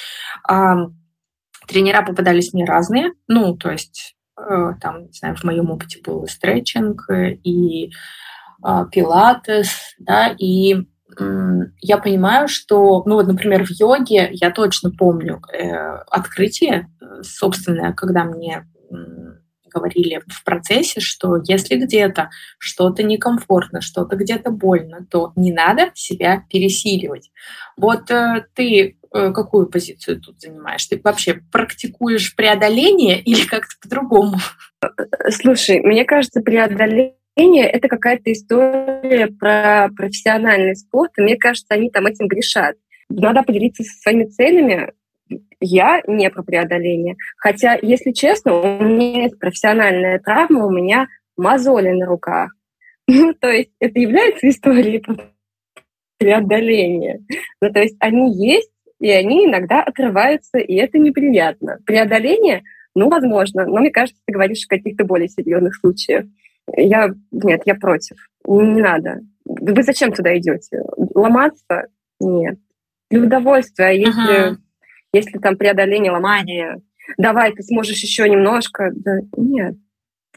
Тренера 1.68 2.06
попадались 2.06 2.54
мне 2.54 2.66
разные, 2.66 3.12
ну, 3.28 3.56
то 3.58 3.72
есть 3.72 4.16
э, 4.38 4.74
там, 4.80 5.08
не 5.08 5.14
знаю, 5.14 5.36
в 5.36 5.44
моем 5.44 5.72
опыте 5.72 6.00
был 6.04 6.28
стретчинг 6.28 7.10
и 7.44 7.92
а, 8.62 8.86
пилатес, 8.86 9.96
да, 10.00 10.34
и 10.38 10.86
я 11.82 11.98
понимаю, 11.98 12.48
что, 12.48 13.04
ну 13.06 13.16
вот, 13.16 13.28
например, 13.28 13.66
в 13.66 13.70
йоге 13.70 14.30
я 14.32 14.52
точно 14.52 14.92
помню 14.92 15.42
э, 15.54 15.98
открытие 16.10 16.90
э, 17.00 17.24
собственное, 17.24 17.94
когда 17.94 18.26
мне 18.26 18.68
говорили 19.76 20.22
в 20.28 20.44
процессе, 20.44 21.00
что 21.02 21.38
если 21.48 21.76
где-то 21.76 22.30
что-то 22.58 23.04
некомфортно, 23.04 23.82
что-то 23.82 24.16
где-то 24.16 24.52
больно, 24.52 25.06
то 25.10 25.34
не 25.36 25.52
надо 25.52 25.92
себя 25.94 26.44
пересиливать. 26.50 27.32
Вот 27.78 28.10
э, 28.10 28.46
ты 28.54 28.98
э, 29.14 29.32
какую 29.32 29.68
позицию 29.68 30.22
тут 30.22 30.40
занимаешь? 30.40 30.86
Ты 30.86 31.00
вообще 31.04 31.42
практикуешь 31.52 32.36
преодоление 32.36 33.20
или 33.22 33.46
как-то 33.46 33.76
по-другому? 33.82 34.38
Слушай, 35.30 35.82
мне 35.82 36.06
кажется, 36.06 36.42
преодоление 36.42 37.16
это 37.36 37.90
какая-то 37.90 38.32
история 38.32 39.28
про 39.28 39.90
профессиональный 39.96 40.76
спорт, 40.76 41.12
и 41.18 41.22
мне 41.22 41.36
кажется, 41.36 41.74
они 41.74 41.90
там 41.90 42.06
этим 42.06 42.28
грешат. 42.28 42.78
Надо 43.10 43.44
поделиться 43.44 43.84
со 43.84 44.02
своими 44.02 44.26
целями, 44.26 44.94
я 45.60 46.02
не 46.08 46.30
про 46.30 46.44
преодоление. 46.44 47.16
Хотя, 47.38 47.78
если 47.82 48.12
честно, 48.12 48.54
у 48.54 48.84
меня 48.84 49.24
есть 49.24 49.40
профессиональная 49.40 50.20
травма, 50.20 50.66
у 50.66 50.72
меня 50.72 51.08
мозоли 51.38 51.90
на 51.90 52.06
руках. 52.06 52.52
Ну, 53.08 53.36
то 53.36 53.50
есть 53.50 53.70
это 53.80 54.00
является 54.00 54.50
историей 54.50 55.04
преодоления. 56.18 57.20
Ну, 57.62 57.72
то 57.72 57.80
есть 57.80 57.96
они 58.00 58.34
есть, 58.34 58.72
и 59.00 59.12
они 59.12 59.46
иногда 59.46 59.84
отрываются, 59.84 60.58
и 60.58 60.74
это 60.74 60.98
неприятно. 60.98 61.78
Преодоление, 61.86 62.64
ну, 62.96 63.08
возможно, 63.10 63.66
но 63.68 63.80
мне 63.80 63.92
кажется, 63.92 64.20
ты 64.26 64.34
говоришь 64.34 64.66
о 64.66 64.76
каких-то 64.76 65.06
более 65.06 65.28
серьезных 65.28 65.76
случаях. 65.76 66.26
Я, 66.76 67.12
нет, 67.32 67.62
я 67.66 67.76
против. 67.76 68.18
Не 68.48 68.82
надо. 68.82 69.20
Вы 69.46 69.84
зачем 69.84 70.12
туда 70.12 70.36
идете? 70.36 70.82
Ломаться? 71.14 71.88
Нет. 72.20 72.58
Для 73.12 73.22
удовольствия. 73.22 73.86
А 73.86 73.92
если 73.92 74.54
uh-huh 74.54 74.58
если 75.16 75.40
там 75.40 75.58
преодоление 75.58 76.12
ломания, 76.12 76.82
давай, 77.18 77.54
ты 77.54 77.64
сможешь 77.64 78.02
еще 78.02 78.28
немножко. 78.30 78.92
Да, 78.94 79.20
нет. 79.38 79.76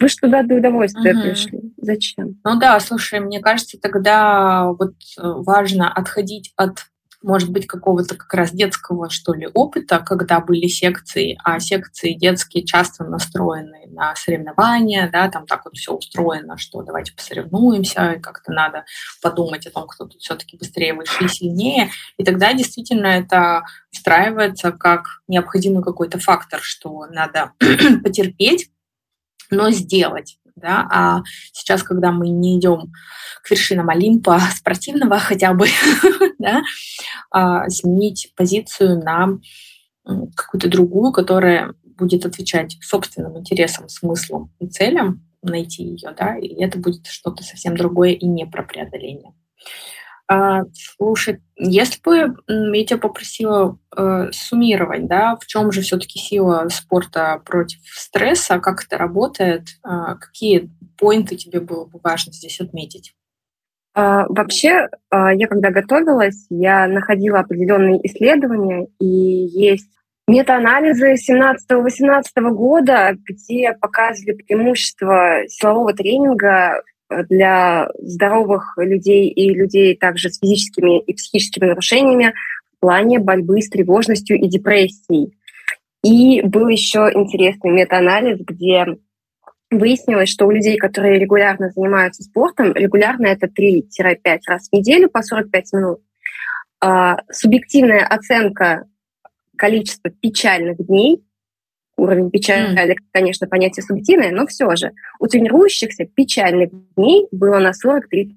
Вы 0.01 0.09
что 0.09 0.29
туда 0.29 0.43
для 0.45 0.57
удовольствия 0.57 1.13
угу. 1.13 1.23
пришли. 1.23 1.61
Зачем? 1.77 2.41
Ну 2.45 2.59
да, 2.59 2.79
слушай, 2.79 3.19
мне 3.19 3.41
кажется, 3.41 3.79
тогда 3.81 4.71
вот 4.73 4.95
э, 5.19 5.23
важно 5.23 5.93
отходить 5.93 6.53
от 6.57 6.87
может 7.23 7.51
быть, 7.51 7.67
какого-то 7.67 8.15
как 8.17 8.33
раз 8.35 8.53
детского, 8.53 9.11
что 9.11 9.35
ли, 9.35 9.49
опыта, 9.53 9.99
когда 9.99 10.41
были 10.41 10.67
секции, 10.67 11.39
а 11.43 11.59
секции 11.59 12.13
детские 12.13 12.65
часто 12.65 13.05
настроены 13.05 13.87
на 13.89 14.15
соревнования, 14.15 15.11
да, 15.11 15.29
там 15.29 15.47
так 15.47 15.65
вот 15.65 15.77
все 15.77 15.93
устроено, 15.93 16.57
что 16.59 16.83
давайте 16.83 17.13
посоревнуемся, 17.13 18.13
и 18.13 18.21
как-то 18.21 18.53
надо 18.53 18.85
подумать 19.21 19.67
о 19.67 19.71
том, 19.71 19.89
кто 19.89 20.07
тут 20.07 20.21
все-таки 20.21 20.57
быстрее, 20.57 20.95
выше 20.95 21.25
и 21.25 21.29
сильнее, 21.29 21.91
и 22.17 22.25
тогда 22.25 22.53
действительно 22.53 23.07
это 23.07 23.65
встраивается 23.91 24.71
как 24.71 25.23
необходимый 25.27 25.83
какой-то 25.83 26.19
фактор, 26.21 26.61
что 26.63 27.07
надо 27.07 27.53
потерпеть, 28.05 28.71
но 29.51 29.71
сделать 29.71 30.39
да, 30.59 30.87
а 30.91 31.23
сейчас, 31.53 31.83
когда 31.83 32.13
мы 32.13 32.29
не 32.29 32.59
идем 32.59 32.93
к 33.43 33.51
вершинам 33.51 33.89
Олимпа 33.89 34.41
спортивного 34.57 35.19
хотя 35.19 35.55
бы, 35.55 35.69
да, 36.39 36.63
а, 37.31 37.69
сменить 37.69 38.33
позицию 38.37 39.03
на 39.03 39.39
какую-то 40.35 40.69
другую, 40.69 41.13
которая 41.13 41.75
будет 41.85 42.25
отвечать 42.25 42.79
собственным 42.81 43.39
интересам, 43.39 43.89
смыслам 43.89 44.53
и 44.59 44.67
целям, 44.67 45.25
найти 45.43 45.85
ее, 45.85 46.15
да, 46.17 46.37
и 46.37 46.49
это 46.63 46.79
будет 46.79 47.07
что-то 47.07 47.43
совсем 47.43 47.77
другое 47.77 48.13
и 48.13 48.27
не 48.27 48.47
про 48.47 48.63
преодоление. 48.63 49.33
А, 50.31 50.65
слушай, 50.75 51.41
если 51.57 52.01
бы 52.03 52.37
я 52.47 52.85
тебя 52.85 52.99
попросила 52.99 53.79
э, 53.97 54.29
суммировать, 54.31 55.07
да, 55.07 55.37
в 55.41 55.47
чем 55.47 55.73
же 55.73 55.81
все-таки 55.81 56.19
сила 56.19 56.69
спорта 56.71 57.41
против 57.47 57.81
стресса, 57.85 58.59
как 58.61 58.85
это 58.85 58.99
работает, 58.99 59.69
э, 59.85 60.17
какие 60.21 60.71
поинты 60.99 61.37
тебе 61.37 61.61
было 61.61 61.87
бы 61.87 61.99
важно 62.03 62.33
здесь 62.33 62.61
отметить? 62.61 63.15
А, 63.95 64.27
вообще, 64.29 64.89
а, 65.11 65.33
я 65.35 65.49
когда 65.49 65.71
готовилась, 65.71 66.47
я 66.51 66.87
находила 66.87 67.41
определенные 67.41 68.07
исследования, 68.07 68.87
и 69.01 69.07
есть 69.07 69.89
метаанализы 70.29 71.15
17-18 71.15 72.23
года, 72.53 73.17
где 73.25 73.73
показывали 73.73 74.35
преимущество 74.35 75.41
силового 75.49 75.95
тренинга 75.95 76.83
для 77.29 77.89
здоровых 77.99 78.75
людей 78.77 79.29
и 79.29 79.51
людей 79.55 79.97
также 79.97 80.31
с 80.31 80.39
физическими 80.39 81.01
и 81.01 81.15
психическими 81.15 81.67
нарушениями 81.67 82.35
в 82.77 82.81
плане 82.81 83.19
борьбы 83.19 83.61
с 83.61 83.69
тревожностью 83.69 84.39
и 84.39 84.47
депрессией. 84.47 85.35
И 86.05 86.43
был 86.43 86.69
еще 86.69 87.11
интересный 87.15 87.71
метаанализ, 87.71 88.41
где 88.41 88.99
выяснилось, 89.71 90.29
что 90.29 90.47
у 90.47 90.51
людей, 90.51 90.77
которые 90.77 91.19
регулярно 91.19 91.71
занимаются 91.71 92.23
спортом, 92.23 92.73
регулярно 92.73 93.27
это 93.27 93.47
3-5 93.47 94.39
раз 94.47 94.69
в 94.69 94.73
неделю 94.73 95.11
по 95.11 95.23
45 95.23 95.73
минут, 95.75 96.01
а, 96.81 97.19
субъективная 97.31 98.07
оценка 98.07 98.87
количества 99.57 100.11
печальных 100.11 100.79
дней, 100.79 101.23
уровень 101.99 102.31
печали, 102.31 102.93
mm. 102.93 102.97
конечно, 103.13 103.47
понятие 103.47 103.83
субъективное, 103.83 104.31
но 104.31 104.47
все 104.47 104.75
же 104.77 104.93
у 105.19 105.27
тренирующихся 105.27 106.07
печальных 106.07 106.71
дней 106.95 107.27
было 107.31 107.59
на 107.59 107.73
43% 107.73 108.33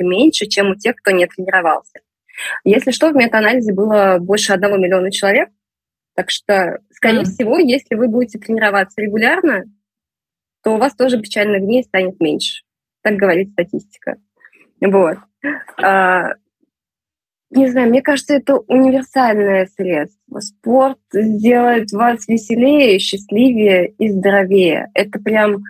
меньше, 0.00 0.46
чем 0.46 0.70
у 0.70 0.74
тех, 0.76 0.96
кто 0.96 1.10
не 1.10 1.26
тренировался. 1.26 2.00
Если 2.64 2.90
что, 2.90 3.10
в 3.10 3.16
метаанализе 3.16 3.72
было 3.72 4.18
больше 4.20 4.52
одного 4.52 4.76
миллиона 4.76 5.10
человек, 5.10 5.48
так 6.14 6.30
что, 6.30 6.78
скорее 6.90 7.22
mm. 7.22 7.24
всего, 7.24 7.58
если 7.58 7.94
вы 7.94 8.08
будете 8.08 8.38
тренироваться 8.38 9.00
регулярно, 9.00 9.64
то 10.62 10.74
у 10.74 10.78
вас 10.78 10.94
тоже 10.94 11.20
печальных 11.20 11.62
дней 11.62 11.82
станет 11.82 12.20
меньше. 12.20 12.62
Так 13.02 13.16
говорит 13.16 13.50
статистика. 13.52 14.16
Вот. 14.80 15.18
А, 15.82 16.34
не 17.54 17.70
знаю, 17.70 17.90
мне 17.90 18.00
кажется, 18.00 18.34
это 18.34 18.56
универсальное 18.56 19.68
средство. 19.76 20.40
Спорт 20.40 20.98
сделает 21.12 21.92
вас 21.92 22.26
веселее, 22.26 22.98
счастливее 22.98 23.90
и 23.98 24.08
здоровее. 24.10 24.90
Это 24.94 25.18
прям 25.18 25.62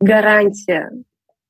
гарантия. 0.00 0.90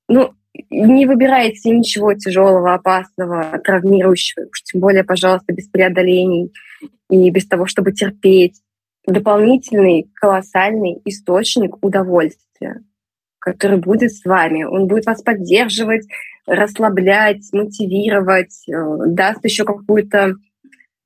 Ну, 0.08 0.32
не 0.70 1.06
выбирайте 1.06 1.70
ничего 1.70 2.12
тяжелого, 2.14 2.74
опасного, 2.74 3.58
травмирующего, 3.64 4.46
уж 4.50 4.62
тем 4.62 4.80
более, 4.80 5.04
пожалуйста, 5.04 5.52
без 5.52 5.68
преодолений 5.68 6.52
и 7.08 7.30
без 7.30 7.46
того, 7.46 7.66
чтобы 7.66 7.92
терпеть. 7.92 8.60
Дополнительный 9.06 10.10
колоссальный 10.14 11.00
источник 11.06 11.82
удовольствия 11.82 12.82
который 13.48 13.78
будет 13.78 14.12
с 14.12 14.24
вами. 14.24 14.64
Он 14.64 14.86
будет 14.86 15.06
вас 15.06 15.22
поддерживать, 15.22 16.06
расслаблять, 16.48 17.44
мотивировать, 17.52 18.68
э, 18.68 18.72
даст 19.06 19.44
еще 19.44 19.64
какую-то 19.64 20.34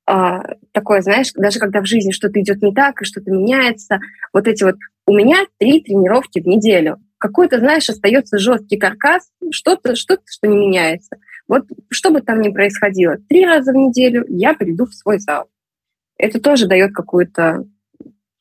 а, 0.05 0.41
такое, 0.73 1.01
знаешь, 1.01 1.31
даже 1.33 1.59
когда 1.59 1.81
в 1.81 1.85
жизни 1.85 2.11
что-то 2.11 2.39
идет 2.41 2.61
не 2.61 2.73
так 2.73 3.01
и 3.01 3.05
что-то 3.05 3.31
меняется, 3.31 3.99
вот 4.33 4.47
эти 4.47 4.63
вот 4.63 4.75
у 5.07 5.13
меня 5.13 5.45
три 5.57 5.81
тренировки 5.81 6.39
в 6.41 6.45
неделю. 6.45 6.97
Какой-то, 7.17 7.59
знаешь, 7.59 7.89
остается 7.89 8.37
жесткий 8.37 8.77
каркас, 8.77 9.29
что-то, 9.51 9.95
что-то, 9.95 10.23
что 10.25 10.47
не 10.47 10.57
меняется. 10.57 11.17
Вот 11.47 11.63
что 11.89 12.11
бы 12.11 12.21
там 12.21 12.41
ни 12.41 12.49
происходило, 12.49 13.15
три 13.29 13.45
раза 13.45 13.71
в 13.71 13.75
неделю 13.75 14.25
я 14.27 14.53
приду 14.53 14.85
в 14.85 14.93
свой 14.93 15.19
зал. 15.19 15.45
Это 16.17 16.41
тоже 16.41 16.67
дает 16.67 16.93
какую-то 16.93 17.65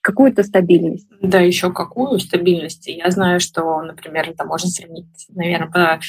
какую-то 0.02 0.42
стабильность. 0.42 1.06
Да, 1.20 1.40
еще 1.40 1.72
какую 1.72 2.18
стабильность. 2.18 2.88
Я 2.88 3.08
знаю, 3.10 3.38
что, 3.38 3.80
например, 3.82 4.30
это 4.30 4.44
можно 4.44 4.68
сравнить, 4.68 5.26
наверное, 5.28 5.70
по 5.70 6.00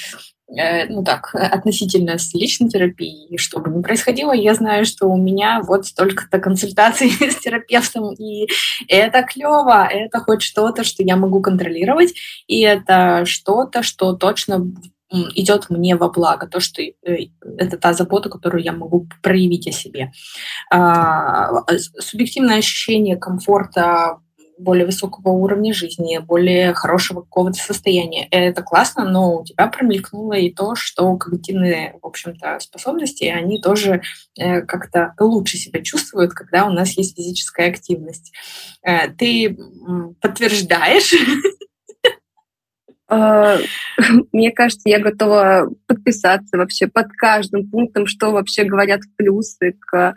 ну 0.47 1.03
так, 1.03 1.33
относительно 1.33 2.17
с 2.17 2.33
личной 2.33 2.69
терапией, 2.69 3.37
что 3.37 3.59
бы 3.59 3.71
ни 3.71 3.81
происходило, 3.81 4.33
я 4.33 4.53
знаю, 4.53 4.85
что 4.85 5.07
у 5.07 5.17
меня 5.17 5.61
вот 5.63 5.85
столько-то 5.85 6.39
консультаций 6.39 7.09
с 7.19 7.37
терапевтом, 7.37 8.13
и 8.13 8.47
это 8.87 9.23
клево, 9.23 9.87
это 9.89 10.19
хоть 10.19 10.41
что-то, 10.41 10.83
что 10.83 11.01
я 11.03 11.15
могу 11.15 11.41
контролировать, 11.41 12.13
и 12.47 12.59
это 12.61 13.25
что-то, 13.25 13.83
что 13.83 14.13
точно 14.13 14.73
идет 15.35 15.69
мне 15.69 15.95
во 15.95 16.09
благо, 16.09 16.47
то, 16.47 16.59
что 16.59 16.81
э, 16.81 16.93
это 17.57 17.77
та 17.77 17.93
забота, 17.93 18.29
которую 18.29 18.63
я 18.63 18.73
могу 18.73 19.07
проявить 19.21 19.67
о 19.67 19.71
себе. 19.71 20.11
А, 20.71 21.49
субъективное 21.99 22.57
ощущение 22.57 23.15
комфорта 23.15 24.19
более 24.57 24.85
высокого 24.85 25.29
уровня 25.31 25.73
жизни, 25.73 26.19
более 26.19 26.73
хорошего 26.73 27.21
какого-то 27.21 27.57
состояния. 27.57 28.27
Это 28.31 28.61
классно, 28.61 29.09
но 29.09 29.39
у 29.39 29.43
тебя 29.45 29.67
промелькнуло 29.67 30.33
и 30.33 30.51
то, 30.51 30.75
что 30.75 31.15
когнитивные, 31.17 31.95
в 32.01 32.05
общем-то, 32.05 32.59
способности, 32.59 33.25
они 33.25 33.59
тоже 33.59 34.01
э, 34.37 34.61
как-то 34.61 35.13
лучше 35.19 35.57
себя 35.57 35.81
чувствуют, 35.81 36.33
когда 36.33 36.65
у 36.65 36.71
нас 36.71 36.91
есть 36.97 37.15
физическая 37.15 37.69
активность. 37.69 38.33
Э, 38.83 39.09
ты 39.09 39.57
подтверждаешь 40.21 41.13
А, 43.13 43.57
мне 44.31 44.51
кажется, 44.51 44.89
я 44.89 44.99
готова 44.99 45.69
подписаться 45.87 46.57
вообще 46.57 46.87
под 46.87 47.11
каждым 47.11 47.69
пунктом, 47.69 48.07
что 48.07 48.31
вообще 48.31 48.63
говорят 48.63 49.01
плюсы 49.17 49.75
к 49.79 50.15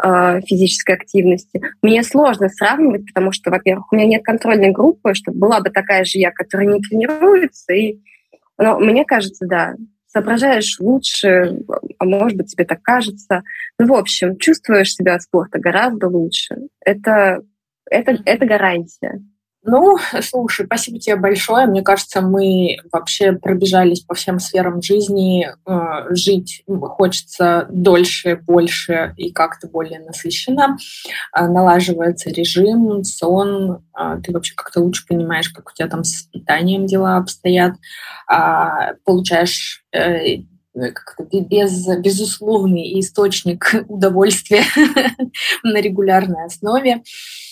а, 0.00 0.40
физической 0.42 0.94
активности. 0.94 1.60
Мне 1.82 2.04
сложно 2.04 2.48
сравнивать, 2.48 3.06
потому 3.06 3.32
что, 3.32 3.50
во-первых, 3.50 3.92
у 3.92 3.96
меня 3.96 4.06
нет 4.06 4.24
контрольной 4.24 4.70
группы, 4.70 5.14
чтобы 5.14 5.38
была 5.38 5.60
бы 5.60 5.70
такая 5.70 6.04
же 6.04 6.18
я, 6.18 6.30
которая 6.30 6.68
не 6.68 6.80
тренируется. 6.80 7.72
И... 7.72 7.98
Но 8.58 8.78
мне 8.78 9.04
кажется, 9.04 9.46
да, 9.46 9.74
соображаешь 10.06 10.78
лучше, 10.78 11.58
а 11.98 12.04
может 12.04 12.36
быть, 12.36 12.46
тебе 12.46 12.64
так 12.64 12.80
кажется. 12.82 13.42
Ну, 13.78 13.88
в 13.88 13.92
общем, 13.94 14.36
чувствуешь 14.38 14.94
себя 14.94 15.16
от 15.16 15.22
спорта 15.22 15.58
гораздо 15.58 16.08
лучше. 16.08 16.56
Это, 16.84 17.42
это, 17.90 18.18
это 18.24 18.46
гарантия. 18.46 19.20
Ну, 19.70 19.98
слушай, 20.22 20.64
спасибо 20.64 20.98
тебе 20.98 21.16
большое. 21.16 21.66
Мне 21.66 21.82
кажется, 21.82 22.22
мы 22.22 22.78
вообще 22.90 23.32
пробежались 23.32 24.00
по 24.00 24.14
всем 24.14 24.38
сферам 24.38 24.80
жизни. 24.80 25.46
Э, 25.66 26.14
жить 26.14 26.64
хочется 26.66 27.66
дольше, 27.70 28.36
больше 28.36 29.12
и 29.18 29.30
как-то 29.30 29.68
более 29.68 30.00
насыщенно. 30.00 30.78
Э, 31.36 31.46
налаживается 31.46 32.30
режим, 32.30 33.04
сон. 33.04 33.84
Э, 33.94 34.18
ты 34.24 34.32
вообще 34.32 34.54
как-то 34.54 34.80
лучше 34.80 35.04
понимаешь, 35.06 35.50
как 35.50 35.68
у 35.68 35.74
тебя 35.74 35.88
там 35.88 36.02
с 36.02 36.22
питанием 36.22 36.86
дела 36.86 37.18
обстоят. 37.18 37.74
Получаешь 39.04 39.84
Э, 39.92 40.36
как-то 40.92 41.24
без, 41.24 41.86
безусловный 41.98 42.98
источник 43.00 43.74
удовольствия 43.88 44.62
на 45.62 45.80
регулярной 45.80 46.46
основе. 46.46 47.02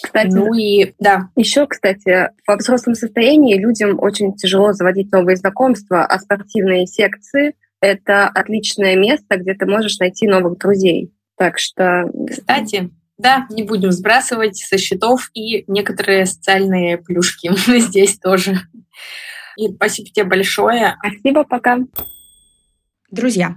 Кстати, 0.03 0.35
ну 0.35 0.55
и 0.55 0.95
да. 0.99 1.29
Еще, 1.37 1.67
кстати, 1.67 2.31
во 2.47 2.57
взрослом 2.57 2.95
состоянии 2.95 3.59
людям 3.59 3.99
очень 4.01 4.35
тяжело 4.35 4.73
заводить 4.73 5.13
новые 5.13 5.37
знакомства, 5.37 6.05
а 6.05 6.19
спортивные 6.19 6.87
секции— 6.87 7.55
это 7.81 8.29
отличное 8.29 8.97
место, 8.97 9.37
где 9.37 9.55
ты 9.55 9.67
можешь 9.67 9.99
найти 9.99 10.27
новых 10.27 10.59
друзей. 10.59 11.13
Так 11.37 11.59
что... 11.59 12.11
Кстати, 12.29 12.91
да, 13.19 13.47
не 13.51 13.63
будем 13.63 13.93
сбрасывать 13.93 14.57
со 14.57 14.79
счетов 14.79 15.31
и 15.35 15.65
некоторые 15.71 16.27
социальные 16.27 16.99
плюшки 16.99 17.51
здесь 17.81 18.19
тоже. 18.19 18.61
И 19.57 19.73
спасибо 19.75 20.11
тебе 20.11 20.25
большое. 20.25 20.97
Спасибо, 21.03 21.45
пока. 21.45 21.79
Друзья, 23.11 23.57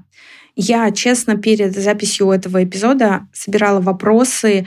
я, 0.55 0.91
честно, 0.91 1.37
перед 1.37 1.75
записью 1.75 2.31
этого 2.31 2.63
эпизода 2.63 3.27
собирала 3.33 3.79
вопросы 3.79 4.65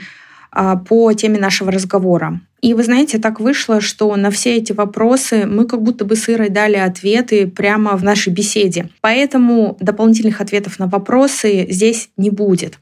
а, 0.51 0.75
по 0.75 1.13
теме 1.13 1.39
нашего 1.39 1.71
разговора. 1.71 2.41
И 2.61 2.73
вы 2.73 2.83
знаете, 2.83 3.19
так 3.19 3.41
вышло, 3.41 3.81
что 3.81 4.15
на 4.15 4.31
все 4.31 4.55
эти 4.55 4.71
вопросы 4.71 5.45
мы 5.45 5.65
как 5.65 5.81
будто 5.81 6.05
бы 6.05 6.15
с 6.15 6.29
Ирой 6.29 6.47
дали 6.47 6.77
ответы 6.77 7.45
прямо 7.45 7.97
в 7.97 8.03
нашей 8.03 8.31
беседе. 8.31 8.89
Поэтому 9.01 9.75
дополнительных 9.81 10.39
ответов 10.39 10.79
на 10.79 10.87
вопросы 10.87 11.67
здесь 11.69 12.09
не 12.15 12.29
будет. 12.29 12.79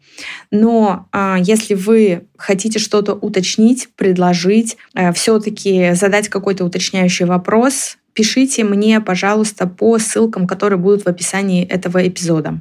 Но 0.51 1.07
а, 1.11 1.37
если 1.41 1.73
вы 1.73 2.27
хотите 2.37 2.77
что-то 2.77 3.13
уточнить, 3.13 3.89
предложить, 3.95 4.77
а, 4.93 5.11
все-таки 5.13 5.93
задать 5.93 6.29
какой-то 6.29 6.63
уточняющий 6.63 7.25
вопрос, 7.25 7.97
пишите 8.13 8.63
мне, 8.63 8.99
пожалуйста, 9.01 9.67
по 9.67 9.97
ссылкам, 9.99 10.47
которые 10.47 10.79
будут 10.79 11.03
в 11.03 11.07
описании 11.07 11.65
этого 11.65 12.07
эпизода. 12.07 12.59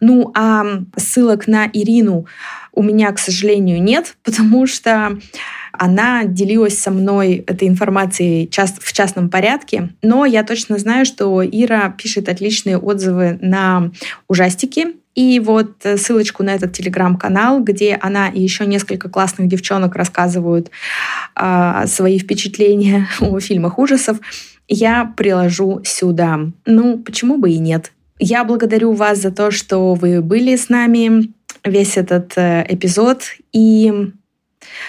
Ну, 0.00 0.32
а 0.34 0.64
ссылок 0.96 1.46
на 1.46 1.66
Ирину 1.72 2.26
у 2.72 2.82
меня, 2.82 3.12
к 3.12 3.18
сожалению, 3.18 3.82
нет, 3.82 4.16
потому 4.24 4.66
что 4.66 5.18
она 5.72 6.24
делилась 6.24 6.78
со 6.78 6.90
мной 6.90 7.44
этой 7.46 7.68
информацией 7.68 8.48
в 8.48 8.92
частном 8.92 9.28
порядке, 9.28 9.90
но 10.02 10.24
я 10.24 10.44
точно 10.44 10.78
знаю, 10.78 11.04
что 11.04 11.44
Ира 11.44 11.88
пишет 11.90 12.28
отличные 12.28 12.78
отзывы 12.78 13.38
на 13.40 13.90
ужастики, 14.28 14.94
и 15.14 15.38
вот 15.38 15.84
ссылочку 15.96 16.42
на 16.42 16.54
этот 16.54 16.72
телеграм-канал, 16.72 17.60
где 17.60 17.96
она 18.00 18.28
и 18.28 18.40
еще 18.40 18.66
несколько 18.66 19.08
классных 19.08 19.48
девчонок 19.48 19.94
рассказывают 19.94 20.70
э, 21.36 21.84
свои 21.86 22.18
впечатления 22.18 23.08
о 23.20 23.38
фильмах 23.38 23.78
ужасов, 23.78 24.18
я 24.68 25.12
приложу 25.16 25.82
сюда. 25.84 26.40
Ну, 26.66 26.98
почему 26.98 27.38
бы 27.38 27.50
и 27.50 27.58
нет? 27.58 27.92
Я 28.18 28.44
благодарю 28.44 28.92
вас 28.92 29.18
за 29.18 29.30
то, 29.30 29.50
что 29.50 29.94
вы 29.94 30.22
были 30.22 30.56
с 30.56 30.68
нами 30.68 31.32
весь 31.64 31.96
этот 31.96 32.32
э, 32.36 32.64
эпизод. 32.68 33.24
И 33.52 34.12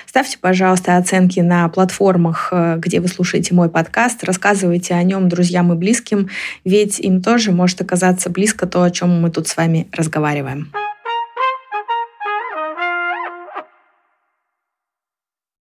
ставьте, 0.05 0.37
пожалуйста, 0.39 0.97
оценки 0.97 1.39
на 1.39 1.67
платформах, 1.69 2.49
э, 2.51 2.77
где 2.77 2.99
вы 2.99 3.07
слушаете 3.07 3.53
мой 3.53 3.69
подкаст. 3.69 4.23
Рассказывайте 4.23 4.93
о 4.93 5.03
нем 5.03 5.27
друзьям 5.27 5.73
и 5.73 5.75
близким, 5.75 6.29
ведь 6.63 6.99
им 6.99 7.21
тоже 7.21 7.51
может 7.51 7.81
оказаться 7.81 8.29
близко 8.29 8.67
то, 8.67 8.83
о 8.83 8.91
чем 8.91 9.21
мы 9.21 9.31
тут 9.31 9.47
с 9.47 9.57
вами 9.57 9.87
разговариваем. 9.91 10.71